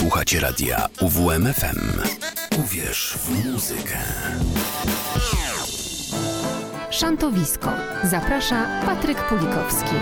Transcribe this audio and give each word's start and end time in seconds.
Słuchacie 0.00 0.40
radia 0.40 0.86
UWMFM. 1.00 1.78
Uwierz 2.58 3.18
w 3.18 3.52
muzykę. 3.52 3.96
Szantowisko. 6.90 7.70
Zaprasza 8.02 8.66
Patryk 8.86 9.18
Pulikowski. 9.18 9.94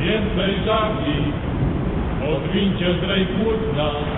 Więcej 0.00 0.64
żagli, 0.64 1.32
odwincie 2.34 2.98
zdrej 2.98 3.26
płótna. 3.26 4.17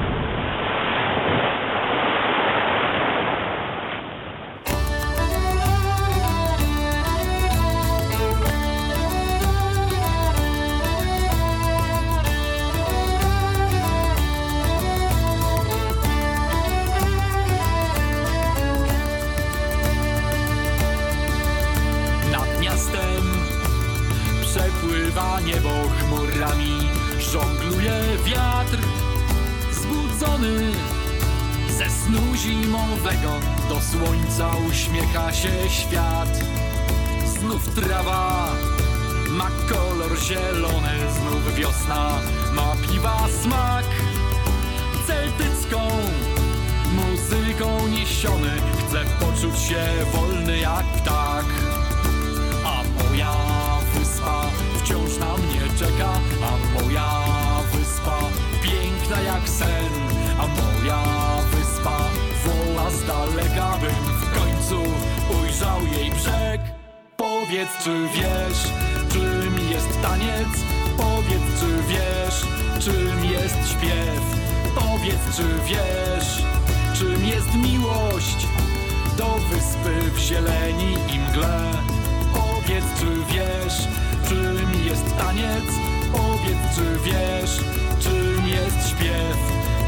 Powiedz, 86.51 86.75
czy 86.77 87.11
wiesz, 87.11 87.57
czym 88.01 88.49
jest 88.49 88.89
śpiew? 88.89 89.37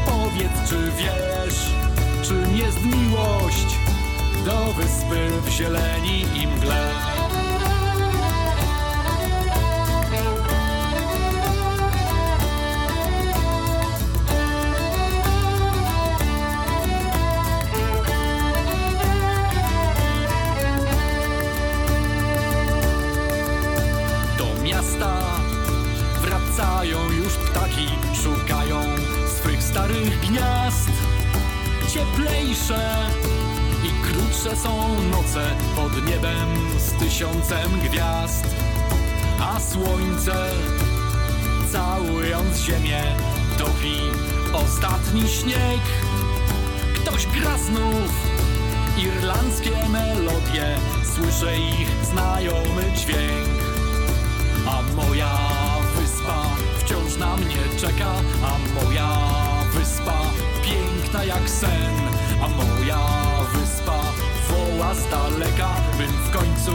Powiedz, 0.05 0.69
czy 0.69 0.91
wiesz, 0.97 1.71
czym 2.21 2.57
jest 2.57 2.77
miłość 2.85 3.77
do 4.45 4.73
wyspy 4.73 5.41
w 5.45 5.49
zieleni 5.49 6.25
i 6.41 6.47
mgle. 6.47 7.42
Cieplejsze 31.93 33.09
i 33.83 34.07
krótsze 34.07 34.55
są 34.55 35.03
noce 35.03 35.55
pod 35.75 36.05
niebem 36.05 36.47
z 36.77 36.91
tysiącem 36.91 37.79
gwiazd. 37.83 38.45
A 39.41 39.59
słońce, 39.59 40.49
całując 41.71 42.57
ziemię, 42.57 43.03
topi 43.57 43.97
ostatni 44.53 45.29
śnieg. 45.29 45.81
Ktoś 46.95 47.27
gra 47.27 47.57
znów 47.57 48.11
irlandzkie 48.97 49.89
melodie, 49.89 50.77
słyszę 51.15 51.57
ich 51.57 52.05
znajomy 52.05 52.83
dźwięk. 52.95 53.63
A 54.67 54.81
moja 54.95 55.37
wyspa 55.95 56.43
wciąż 56.79 57.17
na 57.17 57.37
mnie 57.37 57.79
czeka, 57.79 58.11
a 58.43 58.83
moja 58.83 59.32
jak 61.21 61.49
sen, 61.49 61.93
a 62.41 62.47
moja 62.47 63.05
wyspa 63.53 64.01
woła 64.49 64.93
z 64.95 65.09
daleka, 65.09 65.69
bym 65.97 66.07
w 66.07 66.31
końcu 66.31 66.71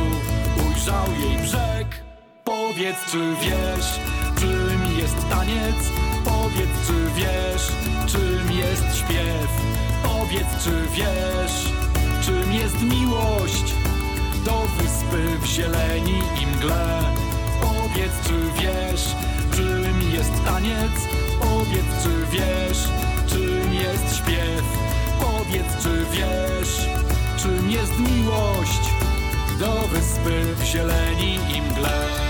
ujrzał 0.68 1.06
jej 1.20 1.38
brzeg. 1.38 1.86
Powiedz, 2.44 2.96
czy 3.10 3.18
wiesz, 3.42 4.00
czym 4.38 4.98
jest 4.98 5.28
taniec? 5.30 5.76
Powiedz, 6.24 6.86
czy 6.86 6.94
wiesz, 7.16 7.72
czym 8.06 8.52
jest 8.52 8.98
śpiew? 8.98 9.50
Powiedz, 10.02 10.64
czy 10.64 10.70
wiesz, 10.96 11.72
czym 12.26 12.52
jest 12.52 12.82
miłość 12.82 13.74
do 14.44 14.62
wyspy 14.78 15.38
w 15.42 15.46
zieleni 15.46 16.22
i 16.42 16.46
mgle? 16.46 17.02
Powiedz, 17.60 18.12
czy 18.26 18.62
wiesz, 18.62 19.14
czym 19.56 20.12
jest 20.12 20.44
taniec? 20.44 20.92
Powiedz, 21.40 22.02
czy 22.02 22.26
wiesz, 22.36 22.88
jest 23.92 24.16
śpiew? 24.16 24.62
Powiedz, 25.20 25.82
czy 25.82 26.06
wiesz, 26.12 26.88
czym 27.36 27.70
jest 27.70 27.92
miłość 27.98 28.90
do 29.58 29.72
wyspy 29.72 30.54
w 30.54 30.62
zieleni 30.62 31.38
i 31.56 31.62
mgle? 31.62 32.27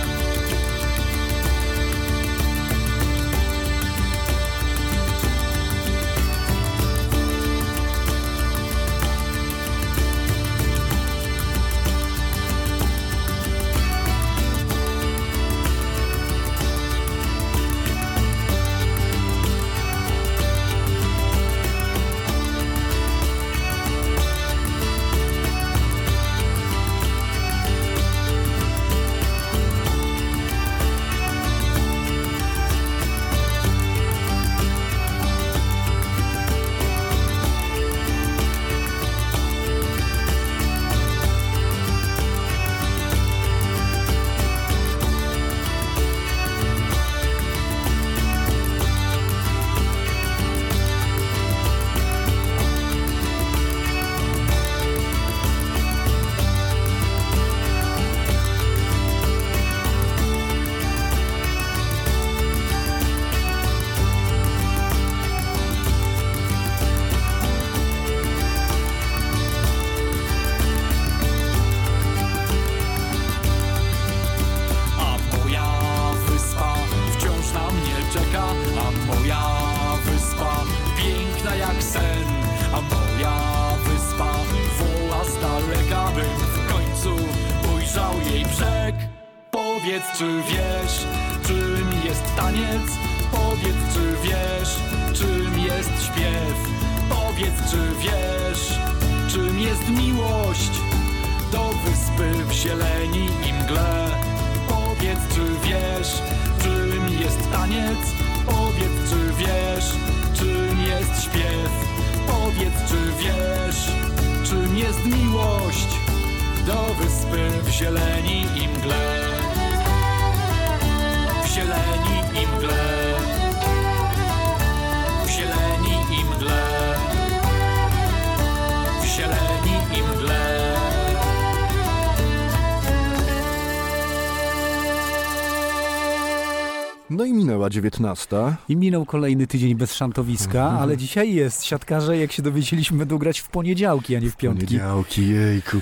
Minęła 137.59 137.71
dziewiętnasta. 137.71 138.57
I 138.69 138.77
minął 138.77 139.05
kolejny 139.07 139.47
tydzień 139.47 139.75
bez 139.75 139.95
szantowiska, 139.95 140.63
Mhm. 140.65 140.83
ale 140.83 140.97
dzisiaj 140.97 141.35
jest. 141.35 141.65
Siatkarze, 141.65 142.19
jak 142.19 142.33
się 142.33 142.43
dowiedzieliśmy, 142.43 142.99
będą 142.99 143.19
grać 143.19 143.39
w 143.41 143.49
poniedziałki, 143.49 144.17
a 144.17 144.21
nie 144.21 144.31
w 144.31 144.37
piątki. 144.37 144.67
Poniedziałki, 144.67 145.29
jejku. 145.29 145.77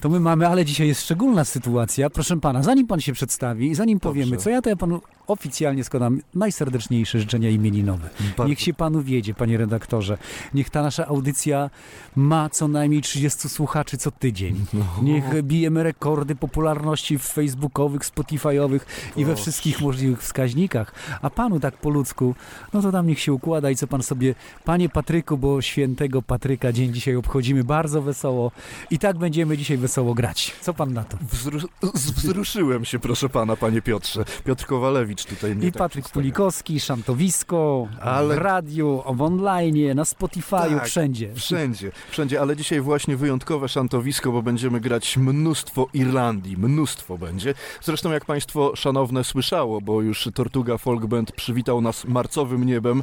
To 0.00 0.08
my 0.08 0.20
mamy, 0.20 0.48
ale 0.48 0.64
dzisiaj 0.64 0.88
jest 0.88 1.02
szczególna 1.02 1.44
sytuacja. 1.44 2.10
Proszę 2.10 2.40
pana, 2.40 2.62
zanim 2.62 2.86
pan 2.86 3.00
się 3.00 3.12
przedstawi 3.12 3.70
i 3.70 3.74
zanim 3.74 4.00
powiemy, 4.00 4.30
Dobrze. 4.30 4.44
co 4.44 4.50
ja 4.50 4.62
to 4.62 4.70
ja 4.70 4.76
panu 4.76 5.00
oficjalnie 5.28 5.84
składam 5.84 6.20
najserdeczniejsze 6.34 7.20
życzenia 7.20 7.50
imieninowe. 7.50 8.10
Bardzo. 8.20 8.44
Niech 8.48 8.60
się 8.60 8.74
panu 8.74 9.02
wiedzie, 9.02 9.34
panie 9.34 9.56
redaktorze. 9.58 10.18
Niech 10.54 10.70
ta 10.70 10.82
nasza 10.82 11.06
audycja 11.06 11.70
ma 12.16 12.50
co 12.50 12.68
najmniej 12.68 13.02
30 13.02 13.48
słuchaczy 13.48 13.98
co 13.98 14.10
tydzień. 14.10 14.64
No. 14.72 14.84
Niech 15.02 15.42
bijemy 15.42 15.82
rekordy 15.82 16.34
popularności 16.34 17.18
w 17.18 17.22
facebookowych, 17.22 18.04
spotifyowych 18.04 18.86
i 19.16 19.24
we 19.24 19.36
wszystkich 19.36 19.80
możliwych 19.80 20.22
wskaźnikach. 20.22 20.92
A 21.22 21.30
panu 21.30 21.60
tak 21.60 21.76
po 21.76 21.90
ludzku, 21.90 22.34
no 22.72 22.82
to 22.82 22.92
tam 22.92 23.06
niech 23.06 23.20
się 23.20 23.32
układa 23.32 23.70
i 23.70 23.76
co 23.76 23.86
pan 23.86 24.02
sobie, 24.02 24.34
panie 24.64 24.88
Patryku, 24.88 25.38
bo 25.38 25.62
świętego 25.62 26.22
Patryka 26.22 26.72
dzień 26.72 26.92
dzisiaj 26.92 27.16
obchodzimy 27.16 27.64
bardzo 27.64 28.02
wesoło 28.02 28.52
i 28.90 28.98
tak 28.98 29.18
będziemy 29.18 29.56
dzisiaj 29.56 29.78
wesoło 29.78 30.14
grać. 30.14 30.52
Co 30.60 30.74
pan 30.74 30.92
na 30.92 31.04
to? 31.04 31.16
Wzru- 31.16 31.68
wzruszyłem 32.16 32.84
się, 32.84 32.98
proszę 32.98 33.28
pana, 33.28 33.56
panie 33.56 33.82
Piotrze. 33.82 34.24
Piotr 34.44 34.66
Kowalewicz 34.66 35.17
tutaj 35.24 35.56
mnie 35.56 35.68
I 35.68 35.72
tak 35.72 35.78
Patryk 35.78 36.04
przedstawia. 36.04 36.22
Pulikowski, 36.22 36.80
Szantowisko, 36.80 37.88
Ale- 38.00 38.34
w 38.34 38.38
radiu, 38.38 39.02
w 39.14 39.22
online, 39.22 39.94
na 39.94 40.02
Spotify'u, 40.02 40.74
Tak, 40.74 40.86
wszędzie. 40.86 41.34
Wszędzie, 41.34 41.92
wszędzie, 42.10 42.40
ale 42.40 42.56
dzisiaj 42.56 42.80
właśnie 42.80 43.16
wyjątkowe 43.16 43.68
szantowisko, 43.68 44.32
bo 44.32 44.42
będziemy 44.42 44.80
grać 44.80 45.16
mnóstwo 45.16 45.86
Irlandii, 45.94 46.56
mnóstwo 46.56 47.18
będzie. 47.18 47.54
Zresztą 47.82 48.12
jak 48.12 48.24
Państwo 48.24 48.72
szanowne 48.76 49.24
słyszało, 49.24 49.80
bo 49.80 50.02
już 50.02 50.28
Tortuga 50.34 50.78
Folk 50.78 51.06
Band 51.06 51.32
przywitał 51.32 51.80
nas 51.80 52.04
marcowym 52.04 52.64
niebem. 52.64 53.02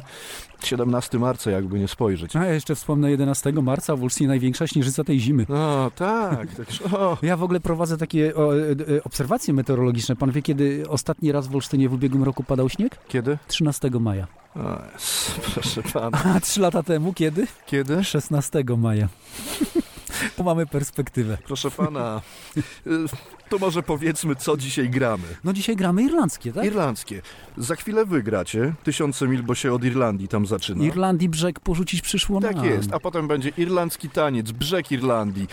17 0.64 1.18
marca, 1.18 1.50
jakby 1.50 1.78
nie 1.78 1.88
spojrzeć. 1.88 2.36
A 2.36 2.44
ja 2.44 2.52
jeszcze 2.54 2.74
wspomnę 2.74 3.10
11 3.10 3.52
marca 3.62 3.96
w 3.96 4.02
Olsztynie 4.02 4.28
największa 4.28 4.66
śnieżyca 4.66 5.04
tej 5.04 5.20
zimy. 5.20 5.46
No 5.48 5.90
tak, 5.96 6.54
także, 6.54 6.84
o, 6.84 7.18
Ja 7.22 7.36
w 7.36 7.42
ogóle 7.42 7.60
prowadzę 7.60 7.96
takie 7.96 8.34
o, 8.34 8.56
e, 8.58 8.60
e, 8.70 9.04
obserwacje 9.04 9.54
meteorologiczne. 9.54 10.16
Pan 10.16 10.30
wie, 10.30 10.42
kiedy 10.42 10.84
ostatni 10.88 11.32
raz 11.32 11.48
w 11.48 11.54
Olsztynie 11.54 11.88
w 11.88 11.94
ubiegłym 12.06 12.22
roku 12.24 12.44
padał 12.44 12.68
śnieg? 12.68 12.98
kiedy? 13.08 13.38
13 13.48 13.90
maja. 14.00 14.26
O, 14.56 14.60
proszę 15.54 15.82
pana. 15.82 16.18
A 16.36 16.40
trzy 16.40 16.60
lata 16.60 16.82
temu 16.82 17.12
kiedy? 17.12 17.46
Kiedy? 17.66 18.04
16 18.04 18.64
maja. 18.76 19.08
Tu 20.36 20.44
mamy 20.44 20.66
perspektywę. 20.66 21.38
Proszę 21.46 21.70
pana, 21.70 22.20
y, 22.56 22.62
to 23.48 23.58
może 23.58 23.82
powiedzmy, 23.82 24.36
co 24.36 24.56
dzisiaj 24.56 24.90
gramy. 24.90 25.24
No 25.44 25.52
dzisiaj 25.52 25.76
gramy 25.76 26.02
irlandzkie, 26.02 26.52
tak? 26.52 26.64
Irlandzkie. 26.64 27.22
Za 27.56 27.76
chwilę 27.76 28.04
wygracie. 28.06 28.74
Tysiące 28.84 29.28
mil, 29.28 29.42
bo 29.42 29.54
się 29.54 29.72
od 29.72 29.84
Irlandii 29.84 30.28
tam 30.28 30.46
zaczyna. 30.46 30.84
Irlandii 30.84 31.28
brzeg 31.28 31.60
porzucić 31.60 32.02
przyszło 32.02 32.40
Tak 32.40 32.56
nam. 32.56 32.64
jest, 32.64 32.92
a 32.92 33.00
potem 33.00 33.28
będzie 33.28 33.48
irlandzki 33.56 34.10
taniec, 34.10 34.52
brzeg 34.52 34.92
Irlandii. 34.92 35.46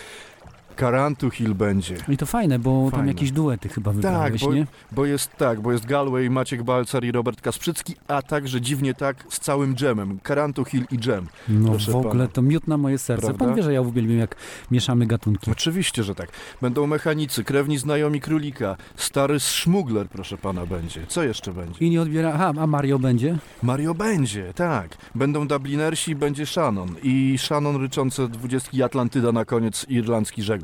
Karantu 0.75 1.29
Hill 1.29 1.55
będzie. 1.55 1.95
I 2.09 2.17
to 2.17 2.25
fajne, 2.25 2.59
bo 2.59 2.81
tam 2.83 2.91
Fajne. 2.91 3.07
jakieś 3.07 3.31
duety 3.31 3.69
chyba 3.69 3.91
wybrałeś, 3.91 4.41
bo, 4.41 4.53
nie? 4.53 4.67
bo 4.91 5.05
jest 5.05 5.37
tak, 5.37 5.61
bo 5.61 5.71
jest 5.71 5.85
Galway, 5.85 6.29
Maciek 6.29 6.63
Balcar 6.63 7.03
i 7.03 7.11
Robert 7.11 7.41
Kasprzycki, 7.41 7.95
a 8.07 8.21
także 8.21 8.61
dziwnie 8.61 8.93
tak 8.93 9.25
z 9.29 9.39
całym 9.39 9.75
dżemem. 9.75 10.19
Karantu 10.23 10.65
Hill 10.65 10.85
i 10.91 10.97
dżem. 10.97 11.27
No 11.49 11.69
Proszę 11.69 11.91
w 11.91 11.95
ogóle 11.95 12.11
pana. 12.13 12.27
to 12.27 12.41
miód 12.41 12.67
na 12.67 12.77
moje 12.77 12.97
serce. 12.97 13.25
Prawda? 13.27 13.45
Pan 13.45 13.55
wie, 13.55 13.63
że 13.63 13.73
ja 13.73 13.81
uwielbiam 13.81 14.17
jak 14.17 14.35
mieszamy 14.71 15.05
gatunki. 15.05 15.51
Oczywiście, 15.51 16.03
że 16.03 16.15
tak. 16.15 16.29
Będą 16.61 16.87
mechanicy, 16.87 17.43
krewni 17.43 17.77
znajomi 17.77 18.21
królika, 18.21 18.75
stary 18.95 19.39
szmugler, 19.39 20.07
proszę 20.09 20.37
pana, 20.37 20.65
będzie. 20.65 21.07
Co 21.07 21.23
jeszcze 21.23 21.53
będzie? 21.53 21.85
I 21.85 21.89
nie 21.89 22.01
odbiera... 22.01 22.31
Aha, 22.33 22.53
a 22.59 22.67
Mario 22.67 22.99
będzie? 22.99 23.37
Mario 23.63 23.93
będzie, 23.93 24.53
tak. 24.53 24.97
Będą 25.15 25.47
Dublinersi, 25.47 26.15
będzie 26.15 26.45
Shannon. 26.45 26.95
I 27.03 27.35
Shannon 27.37 27.75
ryczące 27.81 28.27
dwudziestki 28.27 28.83
Atlantyda 28.83 29.31
na 29.31 29.45
koniec 29.45 29.85
irlandzki 29.89 30.43
żeglarz. 30.43 30.62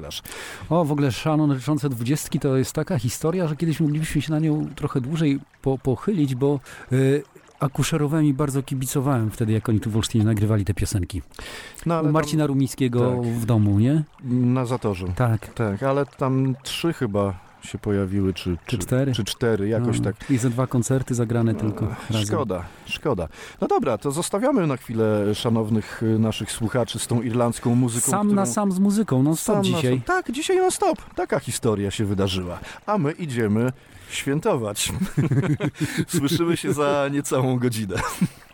O, 0.69 0.85
w 0.85 0.91
ogóle 0.91 1.11
Shannon 1.11 1.51
ryczące 1.51 1.89
dwudziestki 1.89 2.39
to 2.39 2.57
jest 2.57 2.73
taka 2.73 2.99
historia, 2.99 3.47
że 3.47 3.55
kiedyś 3.55 3.79
moglibyśmy 3.79 4.21
się 4.21 4.31
na 4.31 4.39
nią 4.39 4.67
trochę 4.75 5.01
dłużej 5.01 5.39
po, 5.61 5.77
pochylić, 5.77 6.35
bo 6.35 6.59
y, 6.91 7.23
akuszerowemi 7.59 8.33
bardzo 8.33 8.63
kibicowałem 8.63 9.31
wtedy, 9.31 9.53
jak 9.53 9.69
oni 9.69 9.79
tu 9.79 9.91
w 9.91 9.97
Olsztynie 9.97 10.23
nagrywali 10.23 10.65
te 10.65 10.73
piosenki. 10.73 11.21
No, 11.85 12.01
U 12.01 12.11
Marcina 12.11 12.47
Rumińskiego 12.47 13.11
tak. 13.11 13.33
w 13.33 13.45
domu, 13.45 13.79
nie? 13.79 14.03
tam, 14.19 14.53
na 14.53 14.65
zatorze. 14.65 15.07
Tak. 15.15 15.53
Tak, 15.53 15.83
ale 15.83 16.05
tam 16.05 16.55
trzy 16.63 16.93
chyba 16.93 17.48
się 17.61 17.77
pojawiły, 17.77 18.33
czy, 18.33 18.57
Czy 18.65 18.77
cztery? 18.77 19.13
Czy 19.13 19.23
cztery, 19.23 19.67
jakoś 19.67 19.97
No, 19.99 20.03
tak. 20.03 20.31
I 20.31 20.37
ze 20.37 20.49
dwa 20.49 20.67
koncerty 20.67 21.15
zagrane 21.15 21.55
tylko 21.55 21.87
razem. 22.09 22.27
Szkoda, 22.27 22.65
szkoda. 22.85 23.27
No 23.61 23.67
dobra, 23.67 23.97
to 23.97 24.11
zostawiamy 24.11 24.67
na 24.67 24.77
chwilę 24.77 25.35
szanownych 25.35 26.03
y, 26.03 26.19
naszych 26.19 26.51
słuchaczy 26.51 26.99
z 26.99 27.07
tą 27.07 27.21
irlandzką 27.21 27.75
muzyką. 27.75 28.11
Sam 28.11 28.27
którą... 28.27 28.35
na 28.35 28.45
sam 28.45 28.71
z 28.71 28.79
muzyką, 28.79 29.23
no 29.23 29.35
stop 29.35 29.45
Sam 29.45 29.57
na 29.57 29.63
dzisiaj. 29.77 29.93
sam. 29.93 30.01
Tak, 30.01 30.31
dzisiaj 30.31 30.57
non 30.57 30.71
stop. 30.71 31.13
Taka 31.15 31.39
historia 31.39 31.91
się 31.91 32.05
wydarzyła. 32.05 32.59
A 32.85 32.97
my 32.97 33.11
idziemy 33.11 33.71
świętować. 34.09 34.91
Słyszymy 36.17 36.57
się 36.57 36.73
za 36.73 37.07
niecałą 37.11 37.59
godzinę. 37.59 37.95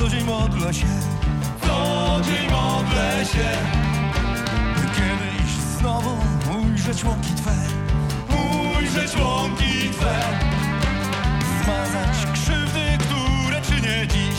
co 0.00 0.08
dzień 0.08 0.24
modlę 0.24 0.74
się. 0.74 0.86
Co 1.62 2.20
dzień 2.24 2.50
modlę 2.50 3.24
się. 3.24 3.48
Kiedyś 4.96 5.50
znowu 5.78 6.10
ujrzeć 6.62 7.04
łąki 7.04 7.34
Twe. 7.34 7.56
Ujrzeć 8.76 9.16
łąki 9.16 9.90
Twe. 9.92 10.14
Zmazać 11.64 12.26
krzywdy, 12.32 12.98
które 12.98 13.62
czynię 13.62 14.06
dziś. 14.06 14.36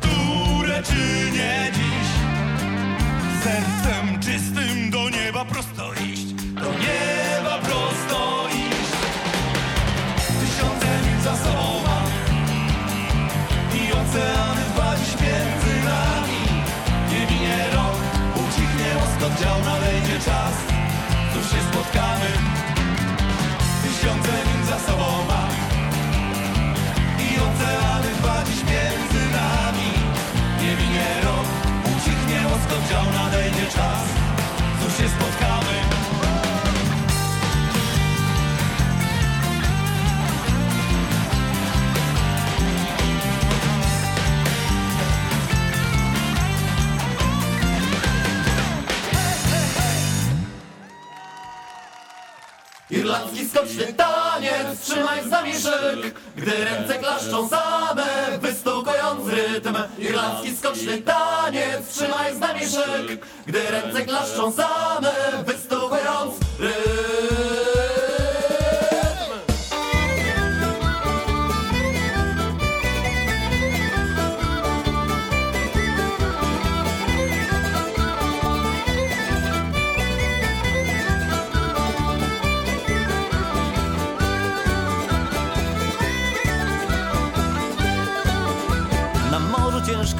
Które 0.00 0.82
czynię 0.82 1.70
dziś. 1.72 2.08
Sercem 3.44 4.20
czystym 4.20 4.90
do 4.90 5.10
nieba 5.10 5.44
prosto 5.44 5.92
iść. 5.94 6.32
Do 6.54 6.72
nieba 6.72 7.21
czas. 20.24 20.54
Znów 21.32 21.46
się 21.50 21.60
spotkamy. 21.70 22.30
Tysiące 23.82 24.32
mil 24.46 24.66
za 24.66 24.78
sobą 24.78 25.06
mam 25.28 25.52
I 27.26 27.28
oceany 27.46 28.10
dwa 28.18 28.38
między 28.70 29.22
nami. 29.38 29.90
Nie 30.62 30.72
minie 30.80 31.08
rok, 31.24 31.46
ucichnie 31.96 32.38
łoskot 32.48 32.88
dział, 32.90 33.04
nadejdzie 33.12 33.66
czas 33.66 34.11
Irlandzki 53.02 53.48
skoczny 53.48 53.92
taniec, 53.92 54.80
trzymaj 54.80 55.24
z 55.24 55.30
nami 55.30 55.52
szyk 55.52 56.14
Gdy 56.36 56.64
ręce 56.64 56.94
klaszczą 56.94 57.48
same, 57.48 58.38
wystukując 58.40 59.28
rytm. 59.28 59.76
Irlandzki 59.98 60.56
skoczny 60.56 60.98
taniec, 60.98 61.88
trzymaj 61.94 62.36
z 62.36 62.38
nami 62.38 62.60
szyk 62.60 63.26
Gdy 63.46 63.70
ręce 63.70 64.02
klaszczą 64.02 64.52
same, 64.52 65.12
wystukując 65.46 66.34
rytm 66.58 67.41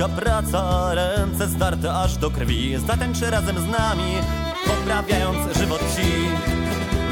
ciężka 0.02 0.20
praca, 0.20 0.94
ręce 0.94 1.48
zdarte 1.48 1.94
aż 1.94 2.16
do 2.16 2.30
krwi. 2.30 2.76
Zatańczy 2.86 3.30
razem 3.30 3.56
z 3.58 3.66
nami, 3.66 4.14
poprawiając 4.66 5.56
żywot 5.58 5.80
wsi. 5.80 6.12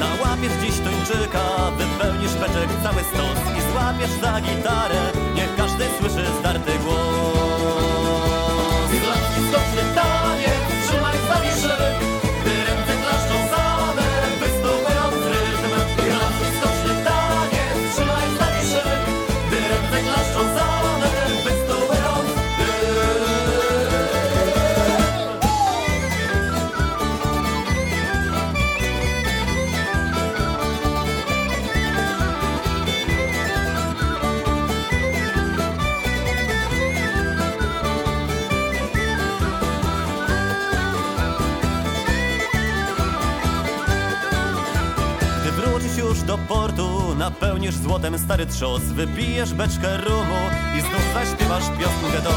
Nałapiesz 0.01 0.53
dziś 0.63 0.77
tuńczyka, 0.79 1.41
wypełnisz 1.79 2.35
beczek 2.35 2.69
cały 2.83 3.03
stos 3.03 3.55
I 3.59 3.73
złapiesz 3.73 4.21
za 4.21 4.41
gitarę, 4.41 5.13
niech 5.35 5.57
każdy 5.57 5.85
słyszy 5.99 6.27
zdarty 6.41 6.73
głos 6.85 7.80
napełnisz 47.71 47.75
złotem 47.75 48.19
stary 48.19 48.47
trzos. 48.47 48.83
Wypijesz 48.83 49.55
beczkę 49.55 49.97
rumu 49.97 50.41
i 50.79 50.81
znów 50.81 51.05
zaśpiewasz 51.15 51.65
piosenkę 51.79 52.23
tą. 52.23 52.31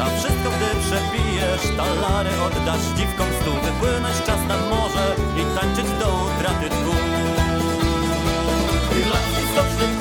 A 0.00 0.06
wszystko 0.18 0.50
gdy 0.56 0.68
przepijesz, 0.80 1.76
talary 1.76 2.30
oddasz 2.46 2.84
dziwkom 2.96 3.26
stół 3.40 3.54
Wypłynąć 3.54 4.16
czas 4.26 4.40
na 4.48 4.56
morze 4.56 5.16
i 5.36 5.58
tańczyć 5.58 5.86
do 6.00 6.06
utraty 6.06 6.70
tchu. 6.70 6.94
Skoczny 9.54 9.86
taniec, 9.86 9.93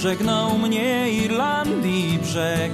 Żegnał 0.00 0.58
mnie 0.58 1.12
Irlandii 1.12 2.18
brzeg. 2.18 2.72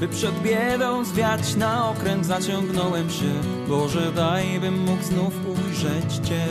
By 0.00 0.08
przed 0.08 0.42
biedą 0.42 1.04
zwiać 1.04 1.54
na 1.56 1.90
okręt 1.90 2.26
zaciągnąłem 2.26 3.10
się. 3.10 3.32
Boże 3.68 4.12
daj 4.12 4.60
bym 4.60 4.78
mógł 4.78 5.02
znów 5.02 5.34
ujrzeć 5.46 6.28
Cię. 6.28 6.46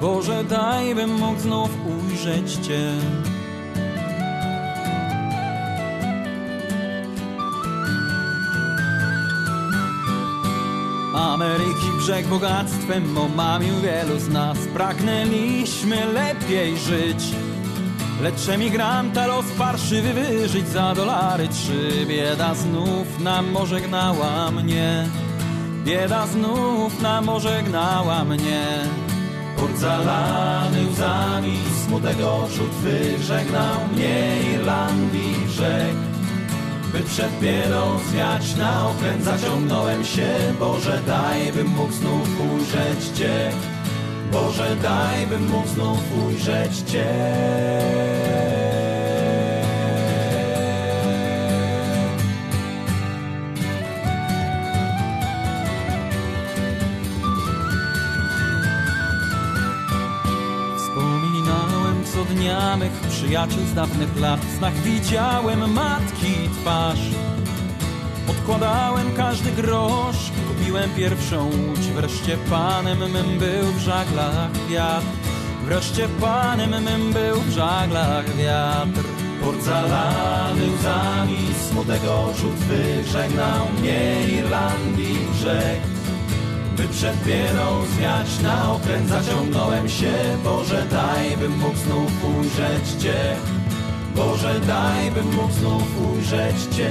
Boże 0.00 0.44
daj 0.44 0.94
bym 0.94 1.14
mógł 1.14 1.40
znów 1.40 1.70
ujrzeć 1.86 2.66
Cię. 2.66 2.92
Ameryki 11.14 11.90
brzeg 11.98 12.26
bogactwem 12.26 13.18
omamił 13.18 13.74
wielu 13.82 14.18
z 14.18 14.28
nas. 14.28 14.58
Pragnęliśmy 14.74 16.12
lepiej 16.12 16.78
żyć 16.78 17.49
Lecz 18.22 18.48
emigranta 18.48 19.26
los 19.26 19.44
parszywy 19.58 20.12
wyżyć 20.12 20.68
za 20.68 20.94
dolary 20.94 21.48
trzy. 21.48 22.06
Bieda 22.06 22.54
znów 22.54 23.20
na 23.20 23.42
morze 23.42 23.80
gnała 23.80 24.50
mnie. 24.50 25.08
Bieda 25.84 26.26
znów 26.26 27.02
na 27.02 27.20
morze 27.20 27.62
gnała 27.62 28.24
mnie. 28.24 28.64
Port 29.56 29.76
zalany 29.76 30.86
łzami, 30.92 31.58
smutek 31.86 32.16
oczu 32.20 32.64
twych 32.80 33.22
Żegnał 33.22 33.88
mnie 33.92 34.36
Irlandii 34.54 35.34
brzeg 35.46 35.94
By 36.92 37.00
przed 37.00 37.40
biedą 37.40 37.98
zwiać 38.08 38.56
na 38.56 38.88
okręt 38.88 39.24
Zaciągnąłem 39.24 40.04
się, 40.04 40.28
Boże 40.58 41.00
daj 41.06 41.52
bym 41.52 41.66
mógł 41.66 41.92
znów 41.92 42.28
ujrzeć 42.40 43.18
Cię 43.18 43.50
Boże 44.32 44.76
daj 44.82 45.26
bym 45.26 45.46
znów 45.66 46.24
ujrzeć 46.26 46.76
Cię. 46.76 47.06
Wspominałem 60.76 62.04
co 62.04 62.24
dnia 62.24 62.76
mych 62.76 62.92
przyjaciół 62.92 63.62
z 63.64 63.74
dawnych 63.74 64.20
lat. 64.20 64.40
W 64.40 64.82
widziałem 64.84 65.72
matki 65.72 66.34
twarz 66.60 67.00
Odkładałem 68.28 69.16
każdy 69.16 69.52
grosz 69.52 70.30
Kupiłem 70.48 70.90
pierwszą 70.90 71.44
łódź. 71.44 71.80
Wreszcie 71.80 72.36
panem 72.50 72.98
mym 72.98 73.38
był 73.38 73.72
w 73.72 73.78
żaglach 73.78 74.50
wiatr. 74.70 75.06
Wreszcie 75.64 76.08
panem 76.20 76.70
mym 76.82 77.12
był 77.12 77.40
w 77.40 77.50
żaglach 77.50 78.36
wiatr. 78.36 79.04
Port 79.44 79.62
zalany 79.62 80.62
łzami, 80.78 81.38
smutek 81.68 82.02
oczu 82.02 82.52
twych 82.60 83.06
Żegnał 83.06 83.66
mnie 83.78 84.28
Irlandii 84.28 85.18
brzeg. 85.32 85.80
By 86.76 86.88
przed 86.88 87.24
biedą 87.24 87.86
zwiać 87.86 88.40
na 88.42 88.72
okręt 88.72 89.08
Zaciągnąłem 89.08 89.88
się, 89.88 90.12
Boże 90.44 90.86
daj 90.90 91.36
bym 91.36 91.58
mógł 91.58 91.76
znów 91.76 92.24
ujrzeć 92.24 93.02
Cię 93.02 93.36
Boże 94.16 94.60
daj 94.66 95.10
bym 95.10 95.34
mógł 95.34 95.52
znów 95.52 96.12
ujrzeć 96.12 96.76
Cię 96.76 96.90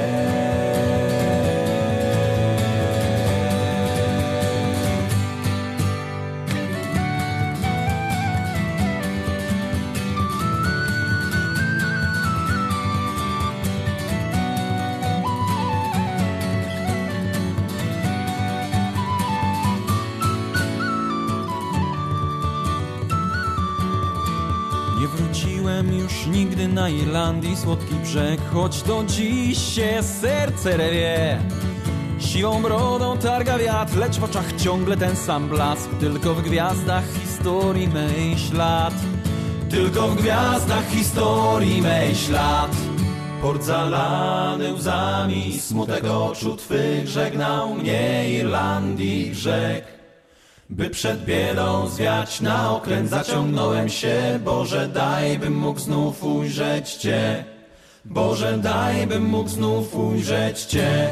już 26.09 26.27
nigdy 26.27 26.67
na 26.67 26.89
Irlandii 26.89 27.57
słodki 27.57 27.95
brzeg 27.95 28.39
Choć 28.53 28.83
do 28.83 29.03
dziś 29.07 29.75
się 29.75 30.03
serce 30.03 30.77
rewie. 30.77 31.39
Siwą 32.19 32.61
brodą 32.61 33.17
targa 33.17 33.57
wiatr, 33.57 33.97
lecz 33.97 34.19
w 34.19 34.23
oczach 34.23 34.53
ciągle 34.57 34.97
ten 34.97 35.15
sam 35.15 35.49
blask 35.49 35.89
Tylko 35.99 36.33
w 36.33 36.41
gwiazdach 36.41 37.03
historii 37.13 37.87
mej 37.87 38.37
ślad. 38.37 38.93
Tylko 39.69 40.07
w 40.07 40.15
gwiazdach 40.15 40.89
historii 40.89 41.81
mej 41.81 42.15
ślad. 42.15 42.71
Port 43.41 43.63
zalany 43.63 44.73
łzami, 44.73 45.59
smutek 45.59 46.05
oczu 46.05 46.55
twych 46.55 47.07
Żegnał 47.07 47.75
mnie 47.75 48.29
Irlandii 48.29 49.31
brzeg 49.31 49.98
By 50.69 50.89
przed 50.89 51.25
biedą 51.25 51.88
zwiać 51.88 52.41
na 52.41 52.71
okręt 52.71 53.10
Zaciągnąłem 53.10 53.89
się, 53.89 54.39
Boże 54.45 54.88
daj 54.88 55.39
bym 55.39 55.53
mógł 55.58 55.79
znów 55.79 56.23
ujrzeć 56.23 56.93
Cię. 56.93 57.43
Boże 58.05 58.58
daj 58.58 59.08
bym 59.08 59.23
mógł 59.23 59.49
znów 59.49 59.95
ujrzeć 59.95 60.65
Cię. 60.65 61.10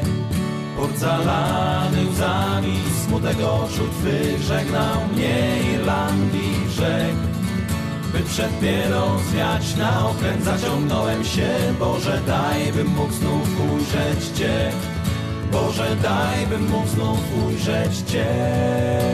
Port 0.77 0.97
zalany 0.97 2.09
łzami, 2.11 2.79
smutek 3.05 3.37
oczu 3.37 3.83
twych 3.99 4.41
Żegnał 4.41 4.95
mnie 5.13 5.57
Irlandii 5.73 6.55
brzeg 6.67 7.15
by 8.13 8.19
przed 8.19 8.59
biedą 8.59 9.19
zwiać 9.19 9.75
na 9.75 10.09
okręt 10.09 10.43
Zaciągnąłem 10.43 11.23
się, 11.23 11.49
Boże 11.79 12.21
daj 12.27 12.73
bym 12.73 12.87
mógł 12.87 13.13
znów 13.13 13.71
ujrzeć 13.71 14.37
Cię. 14.37 14.71
Boże 15.51 15.95
daj 16.03 16.47
bym 16.47 16.69
mógł 16.69 16.87
znów 16.87 17.19
ujrzeć 17.45 18.11
Cię 18.11 19.06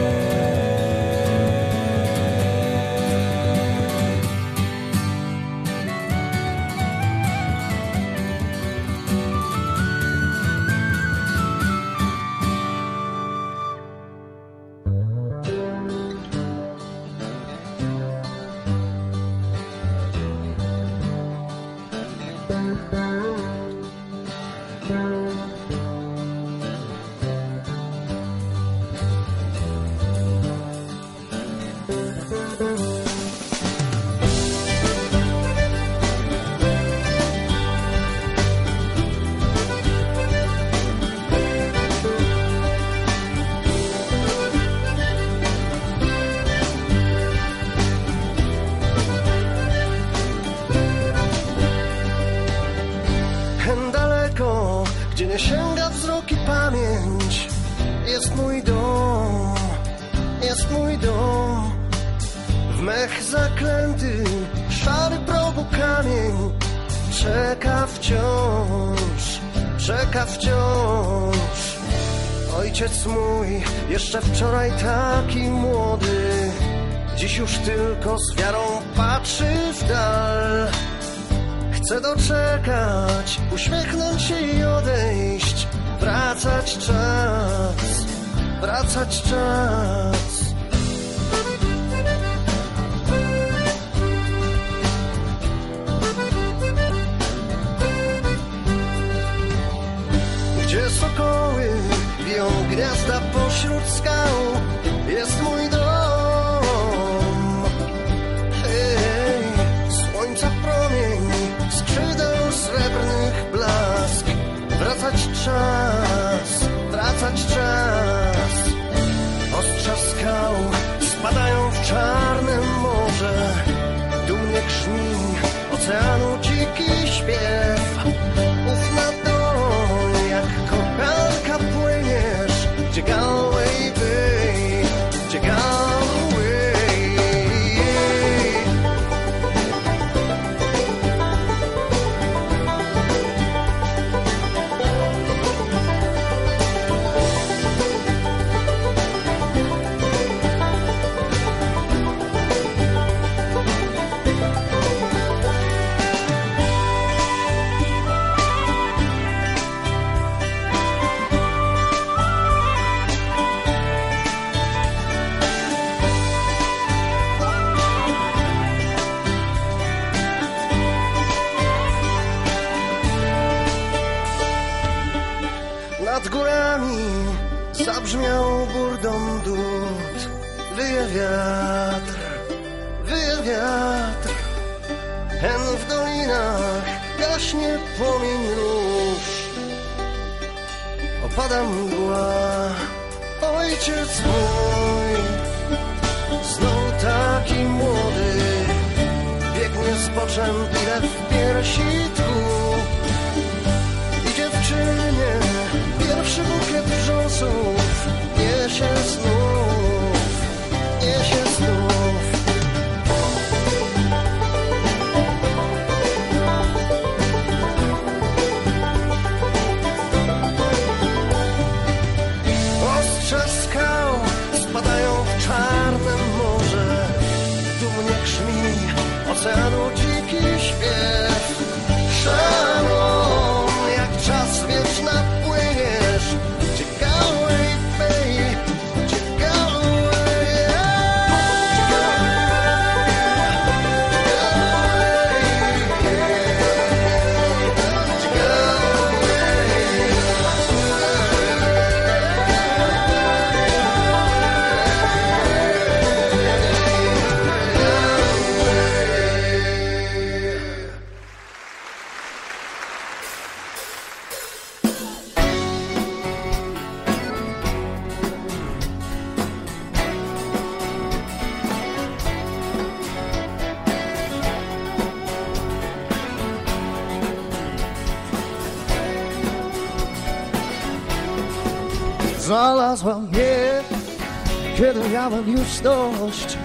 grzeczność 285.82 286.58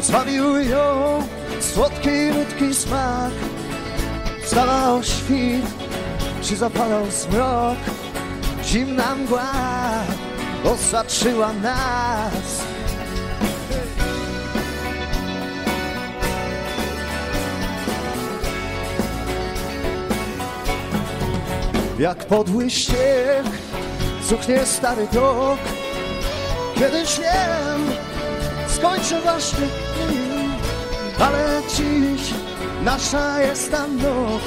Zbawił 0.00 0.56
ją 0.56 1.22
słodki 1.60 2.10
ludzki 2.38 2.74
smak. 2.74 3.32
Stawał 4.44 5.02
świt, 5.02 5.66
czy 6.42 6.56
zapadał 6.56 7.10
zmrok? 7.10 7.78
Zimna 8.64 9.14
mgła 9.14 9.52
osaczyła 10.64 11.52
nas. 11.52 12.62
Jak 21.98 22.24
podły 22.26 22.70
ściek, 22.70 23.44
cuchnie 24.28 24.66
stary 24.66 25.08
dok 25.12 25.58
Kiedyś 26.74 27.18
wiem, 27.18 27.89
skończę 28.80 29.20
ważny 29.20 29.66
dni 30.08 30.48
Ale 31.20 31.62
dziś 31.68 32.34
nasza 32.84 33.42
jest 33.42 33.70
ta 33.70 33.86
noc. 33.86 34.42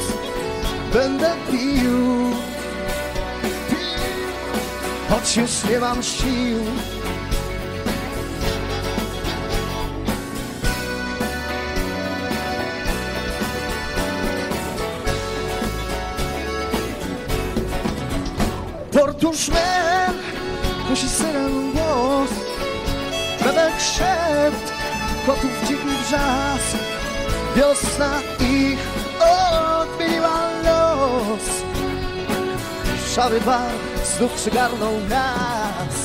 Będę 0.94 1.32
pił. 1.52 2.32
Choć 5.10 5.38
już 5.38 5.64
nie 5.70 5.80
mam 5.80 6.04
sił 6.04 6.60
Portuszmen 18.92 20.14
musi 20.90 21.10
synem 21.10 21.73
szept 23.84 24.74
Kotów 25.26 25.68
dziki 25.68 25.88
wrzask 26.04 26.78
Wiosna 27.56 28.20
ich 28.40 28.80
odbiła 29.20 30.50
los. 30.64 31.64
Szary 33.16 33.42
bar 33.42 33.72
znów 34.18 34.34
przygarnął 34.34 34.92
nas. 35.10 36.03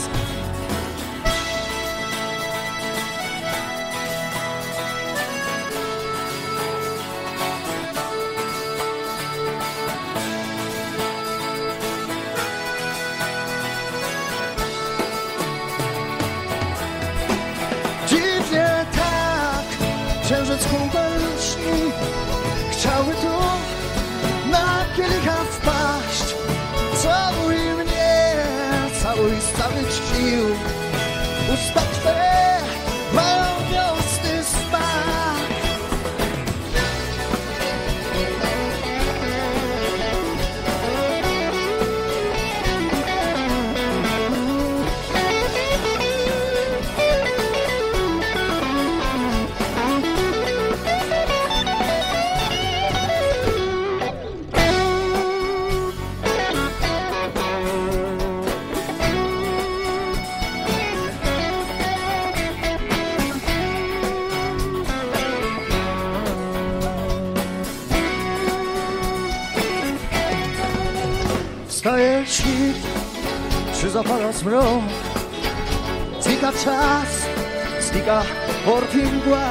Znika 78.69 78.73
orki 78.73 78.97
mgła 78.97 79.49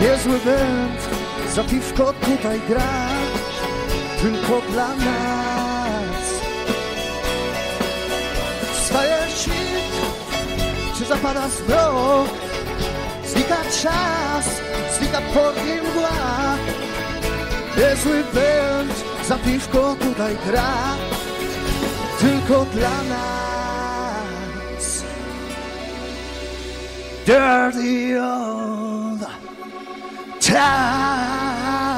Niezły 0.00 0.38
węd, 0.38 1.08
za 1.54 1.64
piwko 1.64 2.12
tutaj 2.12 2.60
gra 2.68 3.08
Tylko 4.22 4.60
dla 4.72 4.88
nas. 4.88 6.24
Wstaje 8.74 9.18
świt, 9.36 9.92
czy 10.98 11.04
zapada 11.04 11.48
zmrok 11.48 12.28
Znika 13.26 13.56
czas, 13.82 14.46
znika 14.98 15.18
orki 15.18 15.88
mgła 15.90 16.56
Niezły 17.76 18.22
węd, 18.22 19.04
za 19.28 19.36
piwko 19.36 19.96
tutaj 20.00 20.36
gra 20.46 20.96
Tylko 22.20 22.64
dla 22.64 23.02
nas 23.02 23.59
Dirty 27.30 28.16
old 28.16 29.24
town 30.40 31.89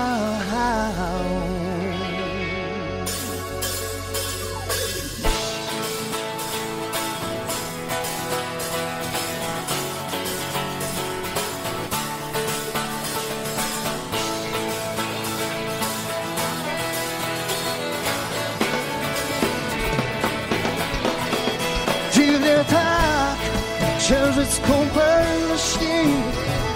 księżyc 24.53 24.69
kąpel 24.69 25.59
śni 25.59 26.23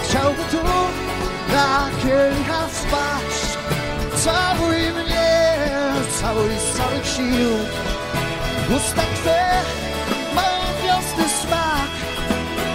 Chciałby 0.02 0.42
tu 0.50 0.56
na 1.52 1.90
kielicha 2.02 2.68
spaść 2.68 3.58
Całuj 4.24 4.76
mnie, 4.76 5.58
całuj 6.20 6.50
z 6.50 6.76
całych 6.76 7.06
sił. 7.06 7.50
Usta 8.76 9.02
Twe 9.02 9.62
mają 10.34 10.64
wiosny 10.84 11.24
smak. 11.28 11.90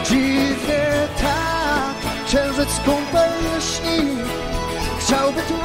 Dziwnie 0.06 1.08
tak, 1.22 2.26
księżyc 2.28 2.80
kąpel 2.86 3.32
śni 3.60 4.18
Chciałby 5.00 5.42
tu 5.42 5.58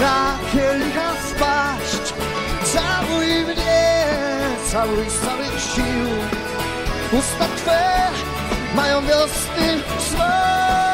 na 0.00 0.38
kielicha 0.52 1.12
wpaść 1.12 2.14
Całuj 2.64 3.26
mnie, 3.26 4.04
całuj 4.72 5.10
z 5.10 5.20
całych 5.20 5.60
sił. 5.60 6.08
Usta 7.18 7.44
Twe 7.56 8.02
mają 8.74 9.06
wiosny 9.06 9.80
smak 9.98 10.91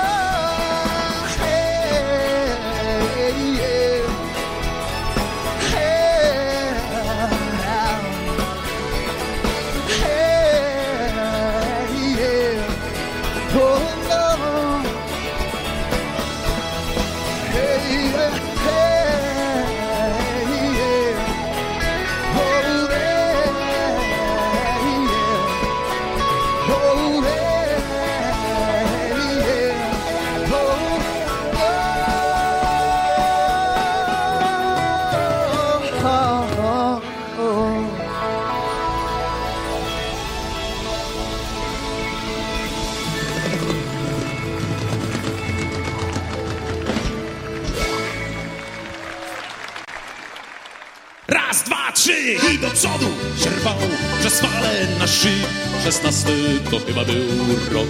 przodu 52.78 53.10
Sierwał 53.44 53.78
przez 54.20 54.40
fale 54.40 54.86
na 54.98 55.06
szyb 55.06 55.48
Szesnasty 55.84 56.60
to 56.70 56.78
chyba 56.86 57.04
był 57.04 57.26
rok. 57.70 57.88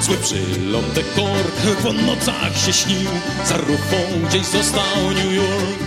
Zły 0.00 0.16
przylądek 0.16 1.06
kork 1.14 1.76
po 1.82 1.92
nocach 1.92 2.58
się 2.66 2.72
śnił 2.72 3.10
Za 3.48 3.56
rufą 3.56 3.96
gdzieś 4.28 4.46
został 4.46 5.10
New 5.14 5.32
York. 5.32 5.78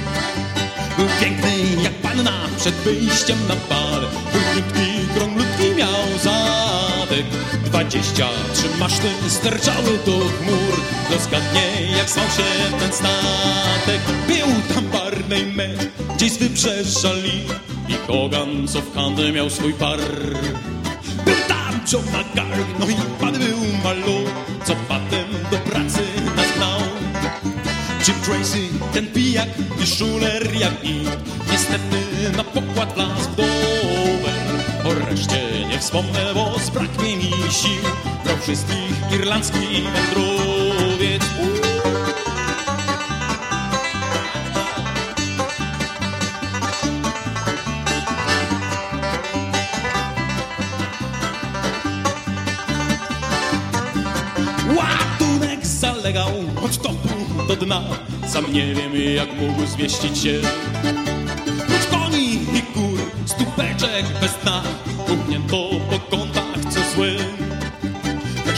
Był 0.98 1.08
piękny 1.22 1.84
jak 1.84 1.94
panna 1.94 2.32
przed 2.58 2.76
wyjściem 2.76 3.38
na 3.48 3.56
bal 3.70 4.02
Był 4.34 4.42
krótki, 4.54 4.90
krąglutki 5.16 5.76
miał 5.76 6.20
zadek. 6.24 7.26
Dwadzieścia 7.66 8.28
trzy 8.54 8.80
maszty 8.80 9.10
sterczały 9.30 10.00
do 10.06 10.12
chmur 10.12 10.82
zgadnij 11.20 11.98
jak 11.98 12.10
zwał 12.10 12.26
się 12.26 12.78
ten 12.80 12.94
statek. 12.94 14.02
Był 14.28 14.76
tam 14.76 14.86
Barney 14.86 15.46
Mac, 15.46 15.88
gdzieś 16.16 16.32
z 16.32 16.38
wybrzeża 16.38 17.14
Lee 17.14 17.75
I 17.88 17.94
Hogan, 18.08 18.68
co 18.68 18.82
w 18.82 18.96
handle 18.96 19.32
miał 19.32 19.50
swój 19.50 19.74
par. 19.74 20.00
Był 21.26 21.36
tam 21.48 21.80
John 21.94 22.06
McGarg, 22.06 22.80
no 22.80 22.86
i 22.90 22.96
pan 23.20 23.34
był 23.34 23.58
Marlowe 23.84 24.32
Co 24.66 24.76
potem 24.76 25.28
do 25.52 25.58
pracy 25.58 26.02
nas 26.36 26.52
gnał 26.56 26.80
Jim 28.08 28.16
Tracy, 28.22 28.60
ten 28.94 29.08
pijak 29.08 29.50
i 29.84 29.88
szuler 29.88 30.56
jak 30.56 30.84
nikt 30.84 31.52
Niestety 31.52 32.32
na 32.38 32.44
pokład 32.44 32.96
w 32.96 33.36
Dover 33.36 34.66
O 34.86 34.94
reszcie 34.94 35.68
nie 35.70 35.80
wspomnę, 35.80 36.34
bo 36.34 36.60
zbraknie 36.60 37.18
mi 37.18 37.32
sił 37.32 37.84
Brał 38.24 38.38
wszystkich 38.38 39.12
irlandzki 39.12 39.84
wędrowiec 39.94 40.85
od 56.66 56.78
topu 56.78 57.46
do 57.48 57.56
dna. 57.56 57.82
Sam 58.28 58.54
nie 58.54 58.76
wiem 58.76 59.16
jak 59.16 59.30
mógł 59.34 59.66
zmieścić 59.66 60.18
się. 60.18 60.42
Prócz 61.68 61.86
koni 61.92 62.34
i 62.34 62.62
kur, 62.74 63.00
stupeczek 63.26 64.06
bez 64.22 64.34
dna. 64.44 64.64
Puchnięto 65.08 65.70
po 65.90 66.18
kątach 66.18 66.60
co 66.70 66.96
złe 66.96 67.08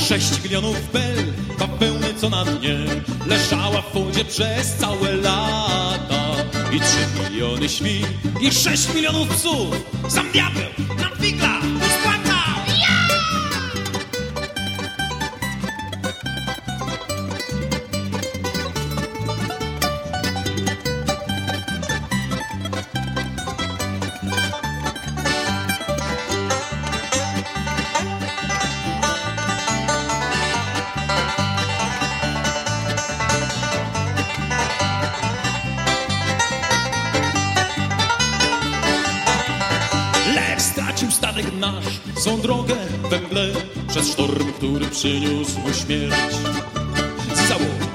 Sześć 0.08 0.44
milionów 0.44 0.92
bel, 0.94 1.34
bawełny 1.60 2.14
co 2.14 2.30
na 2.30 2.46
dnie 2.46 2.78
Leżała 3.26 3.82
w 3.82 3.94
wodzie 3.94 4.26
przez 4.26 4.76
całe 4.76 5.16
lata. 5.16 6.24
I 6.74 6.80
trzy 6.80 7.30
miliony 7.32 7.70
świn 7.70 8.08
i 8.42 8.52
sześć 8.52 8.94
milionów 8.94 9.28
psów. 9.28 9.68
Sam 10.08 10.32
diabeł 10.32 10.72
nam 11.00 11.12
figla 11.22 11.60
Przez 43.88 44.08
sztorm, 44.08 44.54
który 44.54 44.86
przyniósł 44.86 45.60
mu 45.60 45.74
śmierć. 45.74 46.36
Z 47.36 47.48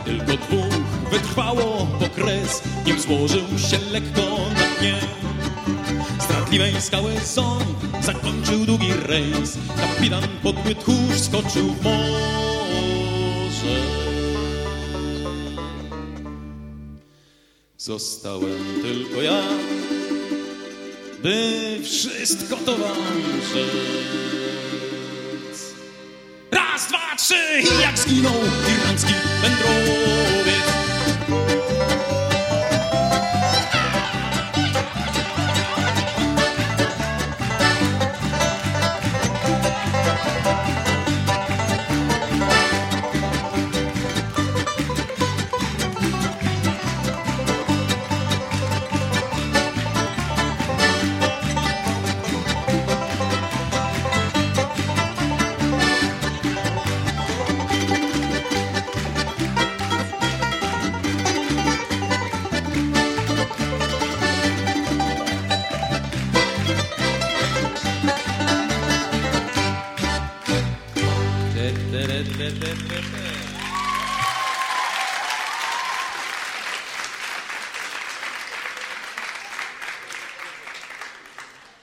tylko 0.04 0.36
dwóch 0.36 0.74
wytrwało 1.10 1.86
po 2.00 2.08
kres 2.08 2.62
Nim 2.86 3.00
złożył 3.00 3.58
się 3.58 3.78
lekko 3.92 4.20
na 4.54 4.80
dnie. 4.80 4.94
Zdradliwej 6.20 6.80
skały 6.80 7.12
ząb 7.34 7.78
zakończył 8.00 8.66
długi 8.66 8.92
rejs. 9.06 9.58
Kapitan 9.76 10.28
podły 10.42 10.74
tchórz 10.74 11.20
skoczył 11.20 11.74
w 11.74 11.84
morze. 11.84 12.02
Zostałem 17.76 18.82
tylko 18.82 19.22
ja 19.22 19.42
by 21.22 21.78
wszystko 21.82 22.56
towarzyszyć. 22.56 23.42
Raz, 23.52 23.70
dwa, 23.70 24.61
trzy 27.16 27.60
i 27.60 27.82
jak 27.82 27.98
zginął 27.98 28.34
irlandzki 28.68 29.14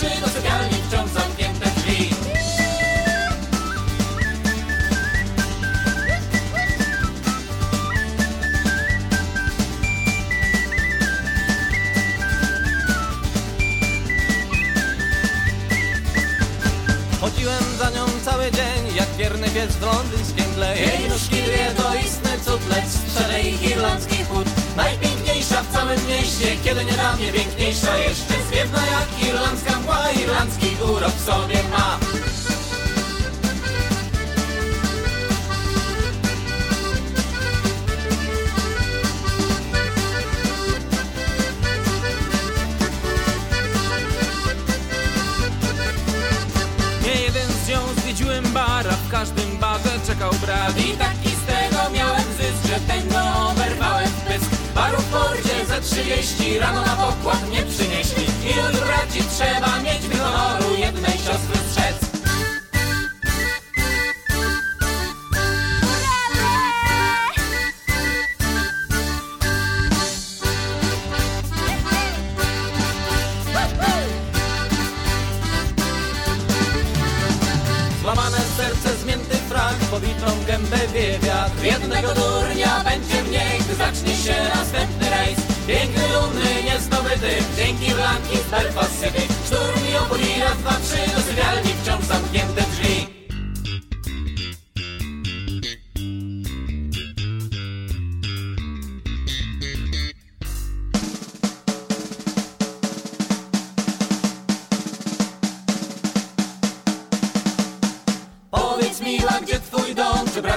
oboi 0.00 0.08
raz, 0.08 0.08
dwa, 0.08 0.08
trzy 0.08 0.20
Do 0.20 0.28
sypialni 0.28 0.76
wciąż 0.88 1.10
zamknięte 1.10 1.70
drzwi. 1.76 2.10
Chodziłem 17.20 17.64
za 17.78 17.90
nią 17.90 18.06
cały 18.24 18.50
dzień, 18.50 18.96
jak 18.96 19.08
wierny 19.18 19.48
pies 19.50 19.76
w 19.76 19.82
londyńskim 19.82 20.50
mgle. 20.52 20.78
Jej 20.78 21.08
nóżki 21.08 21.36
dwie 21.36 21.70
to 21.76 21.94
istny 21.94 22.30
strzelę 23.08 23.40
ich 23.40 23.62
irlandzki 23.62 24.24
chód. 24.24 24.46
Najpiękniejsza 24.76 25.62
w 25.62 25.72
całym 25.72 26.06
mieście 26.06 26.56
Kiedy 26.64 26.84
nie 26.84 26.92
dla 26.92 27.16
mnie 27.16 27.32
piękniejsza 27.32 27.98
Jeszcze 27.98 28.29
Irlandzki 30.30 30.76
urok 30.82 31.12
w 31.12 31.24
sobie 31.24 31.62
ma. 31.70 31.98
Nie 47.04 47.22
jeden 47.22 47.48
z 47.64 47.68
nią 47.68 47.78
zwiedziłem 47.96 48.44
bara, 48.52 48.90
w 48.90 49.10
każdym 49.10 49.58
barze 49.58 49.82
czekał 50.06 50.30
brat. 50.42 50.78
I 50.78 50.92
taki 50.92 51.28
z 51.28 51.46
tego 51.46 51.90
miałem 51.92 52.24
zysk, 52.36 52.66
że 52.66 52.80
tego 52.94 53.18
oberwałem 53.50 54.10
pysk. 54.28 54.50
Baru 54.74 54.98
w 54.98 55.04
porcie 55.04 55.66
za 55.66 55.80
30 55.80 56.58
rano 56.58 56.80
na 56.80 56.96
pokład 56.96 57.48
mnie 57.48 57.62
przynieśli. 57.62 58.24
I 58.24 58.60
od 58.60 58.76
braci 58.86 59.20
trzeba 59.36 59.80
mieć 59.80 59.99
gębę 80.92 81.00
wie 81.00 81.18
wiatr. 81.18 81.64
Jednego 81.64 82.14
durnia 82.14 82.84
będzie 82.84 83.22
mniej, 83.22 83.58
gdy 83.60 83.74
zacznie 83.74 84.14
się 84.16 84.34
następny 84.54 85.10
rejs. 85.10 85.40
Piękny, 85.66 86.02
dumny, 86.14 86.62
niezdobyty, 86.64 87.30
dzięki 87.56 87.86
Irlandki 87.86 88.36
z 88.38 88.50
Belfast 88.50 89.04
City. 89.04 89.22
Szturm 89.46 89.80
i 89.92 89.96
opór 89.96 90.18
i 90.20 90.40
raz, 90.40 90.58
dwa, 90.58 90.76
trzy, 90.84 91.16
do 91.16 91.20
sypialni 91.22 91.72
wciąż 91.82 92.04
zamknięte 92.04 92.62
drzwi 92.70 92.89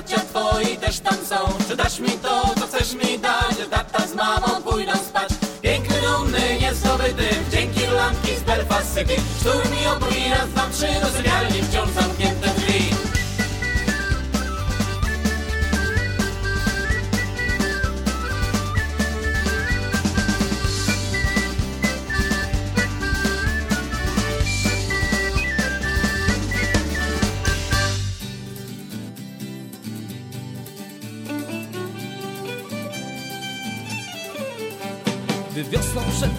bracia 0.04 0.22
twoi 0.22 0.78
też 0.78 1.00
tam 1.00 1.16
są? 1.26 1.36
Czy 1.68 1.76
dasz 1.76 2.00
mi 2.00 2.10
to, 2.10 2.42
co 2.60 2.68
chcesz 2.68 2.94
mi 2.94 3.20
dać? 3.20 3.56
Tata 3.70 4.08
z 4.08 4.16
mamą 4.16 4.62
pójdą 4.62 4.92
spać 4.96 5.30
Piękny, 5.62 5.96
dumny, 6.02 6.60
niezdobyty 6.62 7.30
Dzięki 7.52 7.80
Irlandki 7.80 8.36
z 8.36 8.44
Belfast 8.44 9.00
City 9.00 9.16
Szturm 9.40 9.70
i 9.84 9.88
opór 9.88 10.18
i 10.18 10.30
raz, 10.30 10.50
dwa, 10.50 10.68
trzy 10.74 10.88
Do 11.02 11.18
sypialni 11.18 11.64
wciąż 11.64 11.90
zamknięte 11.90 12.33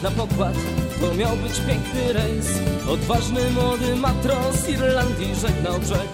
na 0.02 0.10
pokład, 0.10 0.54
to 1.00 1.14
miał 1.14 1.36
być 1.36 1.60
piękny 1.60 2.12
rejs. 2.12 2.46
Odważny 2.88 3.50
młody 3.50 3.96
matros 3.96 4.68
Irlandii 4.68 5.34
żegnał 5.34 5.80
brzeg 5.80 6.08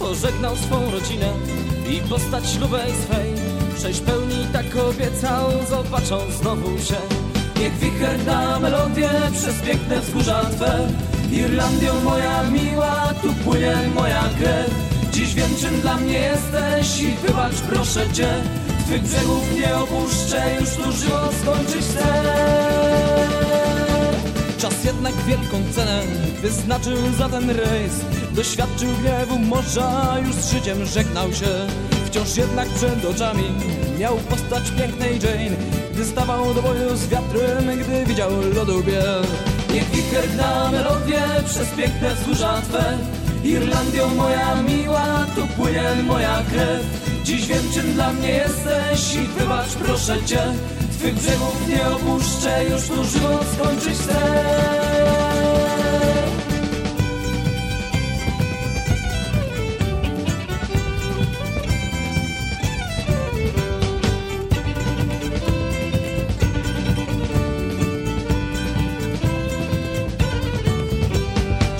Pożegnał 0.00 0.56
swą 0.56 0.90
rodzinę 0.90 1.32
i 1.90 2.08
postać 2.08 2.50
ślubej 2.50 2.92
swej. 3.04 3.32
Sześć 3.82 4.00
pełni 4.00 4.46
tak 4.52 4.76
obiecał, 4.76 5.50
zobaczą 5.70 6.18
znowu 6.40 6.78
się. 6.78 6.96
Niech 7.60 7.78
wicher 7.78 8.24
da 8.24 8.60
melodię 8.60 9.10
przez 9.32 9.60
piękne 9.60 10.00
wzgórza 10.00 10.44
Twe. 10.44 10.88
Irlandią 11.32 12.00
moja 12.00 12.42
miła, 12.42 13.14
tu 13.22 13.32
płynie 13.44 13.76
moja 13.94 14.22
krew. 14.38 14.70
Dziś 15.12 15.34
wiem 15.34 15.50
czym 15.60 15.80
dla 15.80 15.96
mnie 15.96 16.18
jesteś 16.18 17.02
i 17.02 17.14
wybacz 17.26 17.60
proszę 17.68 18.12
Cię 18.12 18.59
Twych 18.90 19.02
brzegów 19.02 19.54
nie 19.54 19.76
opuszczę, 19.76 20.56
już 20.60 20.70
tu 20.70 20.92
żywot 20.92 21.34
skończyć 21.42 21.86
chcę. 21.86 22.22
Czas 24.58 24.84
jednak 24.84 25.14
wielką 25.14 25.56
cenę 25.74 26.02
wyznaczył 26.42 26.96
za 27.18 27.28
ten 27.28 27.50
rejs. 27.50 27.92
Doświadczył 28.32 28.88
gniewu 29.02 29.38
morza, 29.38 30.16
już 30.26 30.34
z 30.34 30.52
życiem 30.52 30.86
żegnał 30.86 31.32
się. 31.32 31.46
Wciąż 32.06 32.36
jednak 32.36 32.68
przed 32.68 33.04
oczami 33.04 33.44
miał 33.98 34.16
postać 34.16 34.70
pięknej 34.70 35.18
Jane. 35.22 35.56
Gdy 35.94 36.04
stawał 36.04 36.54
do 36.54 36.62
boju 36.62 36.96
z 36.96 37.08
wiatrem, 37.08 37.78
gdy 37.80 38.04
widział 38.06 38.30
lodu 38.54 38.82
biel. 38.82 39.22
Niech 39.72 39.90
wicher 39.90 40.28
gna 40.34 40.70
melodię 40.70 41.22
przez 41.46 41.68
piękne 41.68 42.14
wzgórza 42.14 42.62
Twe. 42.62 42.98
Irlandią 43.44 44.14
moja 44.14 44.54
miła, 44.62 45.26
tu 45.34 45.46
płynie 45.46 46.02
moja 46.06 46.42
krew 46.50 47.09
Dziś 47.30 47.46
wiem 47.46 47.72
czym 47.74 47.92
dla 47.92 48.12
mnie 48.12 48.28
jesteś 48.28 49.14
i 49.14 49.18
wybacz 49.18 49.68
proszę 49.68 50.24
Cię. 50.24 50.42
Twych 50.98 51.14
brzegów 51.14 51.68
nie 51.68 51.86
opuszczę, 51.88 52.64
już 52.70 52.82
tu 52.82 53.04
żywot 53.04 53.46
skończyć 53.54 53.98
chcę. 53.98 54.16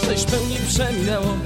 Sześć 0.06 0.24
pełni 0.24 0.56
przeminęło, 0.68 1.36